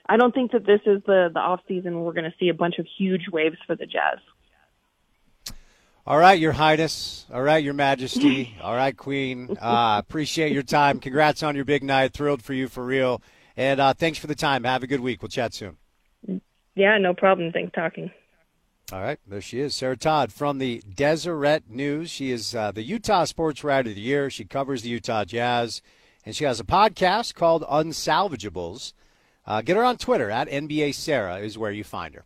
I 0.08 0.18
don't 0.18 0.34
think 0.34 0.52
that 0.52 0.66
this 0.66 0.82
is 0.86 1.02
the 1.06 1.30
the 1.34 1.40
off 1.40 1.62
season 1.68 1.96
where 1.96 2.04
we're 2.04 2.14
going 2.14 2.30
to 2.30 2.38
see 2.40 2.50
a 2.50 2.54
bunch 2.54 2.80
of 2.80 2.88
huge 2.98 3.28
waves 3.32 3.58
for 3.68 3.76
the 3.76 3.86
Jazz. 3.86 4.20
All 6.06 6.18
right, 6.18 6.38
Your 6.38 6.52
Highness. 6.52 7.26
All 7.32 7.42
right, 7.42 7.64
Your 7.64 7.74
Majesty. 7.74 8.58
All 8.62 8.76
right, 8.76 8.96
Queen. 8.96 9.56
Uh, 9.62 10.02
appreciate 10.06 10.52
your 10.52 10.64
time. 10.64 11.00
Congrats 11.00 11.44
on 11.44 11.56
your 11.56 11.64
big 11.64 11.84
night. 11.84 12.12
Thrilled 12.12 12.42
for 12.42 12.54
you 12.54 12.68
for 12.68 12.84
real. 12.84 13.22
And 13.56 13.80
uh, 13.80 13.94
thanks 13.94 14.18
for 14.18 14.28
the 14.28 14.36
time. 14.36 14.66
Have 14.66 14.84
a 14.84 14.88
good 14.88 15.00
week. 15.00 15.22
We'll 15.22 15.30
chat 15.30 15.54
soon. 15.54 15.78
Yeah, 16.76 16.98
no 16.98 17.14
problem. 17.14 17.52
Thanks 17.52 17.72
talking. 17.74 18.12
All 18.92 19.02
right, 19.02 19.18
there 19.26 19.42
she 19.42 19.60
is, 19.60 19.74
Sarah 19.74 19.98
Todd 19.98 20.32
from 20.34 20.58
the 20.58 20.84
Deseret 20.94 21.70
News. 21.70 22.12
She 22.12 22.32
is 22.32 22.54
uh, 22.54 22.72
the 22.72 22.84
Utah 22.84 23.24
Sports 23.24 23.64
Writer 23.64 23.90
of 23.90 23.96
the 23.96 24.02
Year. 24.02 24.30
She 24.30 24.44
covers 24.44 24.82
the 24.82 24.90
Utah 24.90 25.24
Jazz, 25.24 25.82
and 26.26 26.36
she 26.36 26.44
has 26.44 26.60
a 26.60 26.66
podcast 26.66 27.34
called 27.34 27.64
Unsalvageables. 27.64 28.94
Uh, 29.48 29.62
get 29.62 29.78
her 29.78 29.84
on 29.84 29.98
Twitter 29.98 30.30
at 30.30 30.50
NBA 30.50 30.94
Sarah 30.96 31.38
is 31.38 31.58
where 31.58 31.72
you 31.72 31.84
find 31.84 32.14
her. 32.14 32.26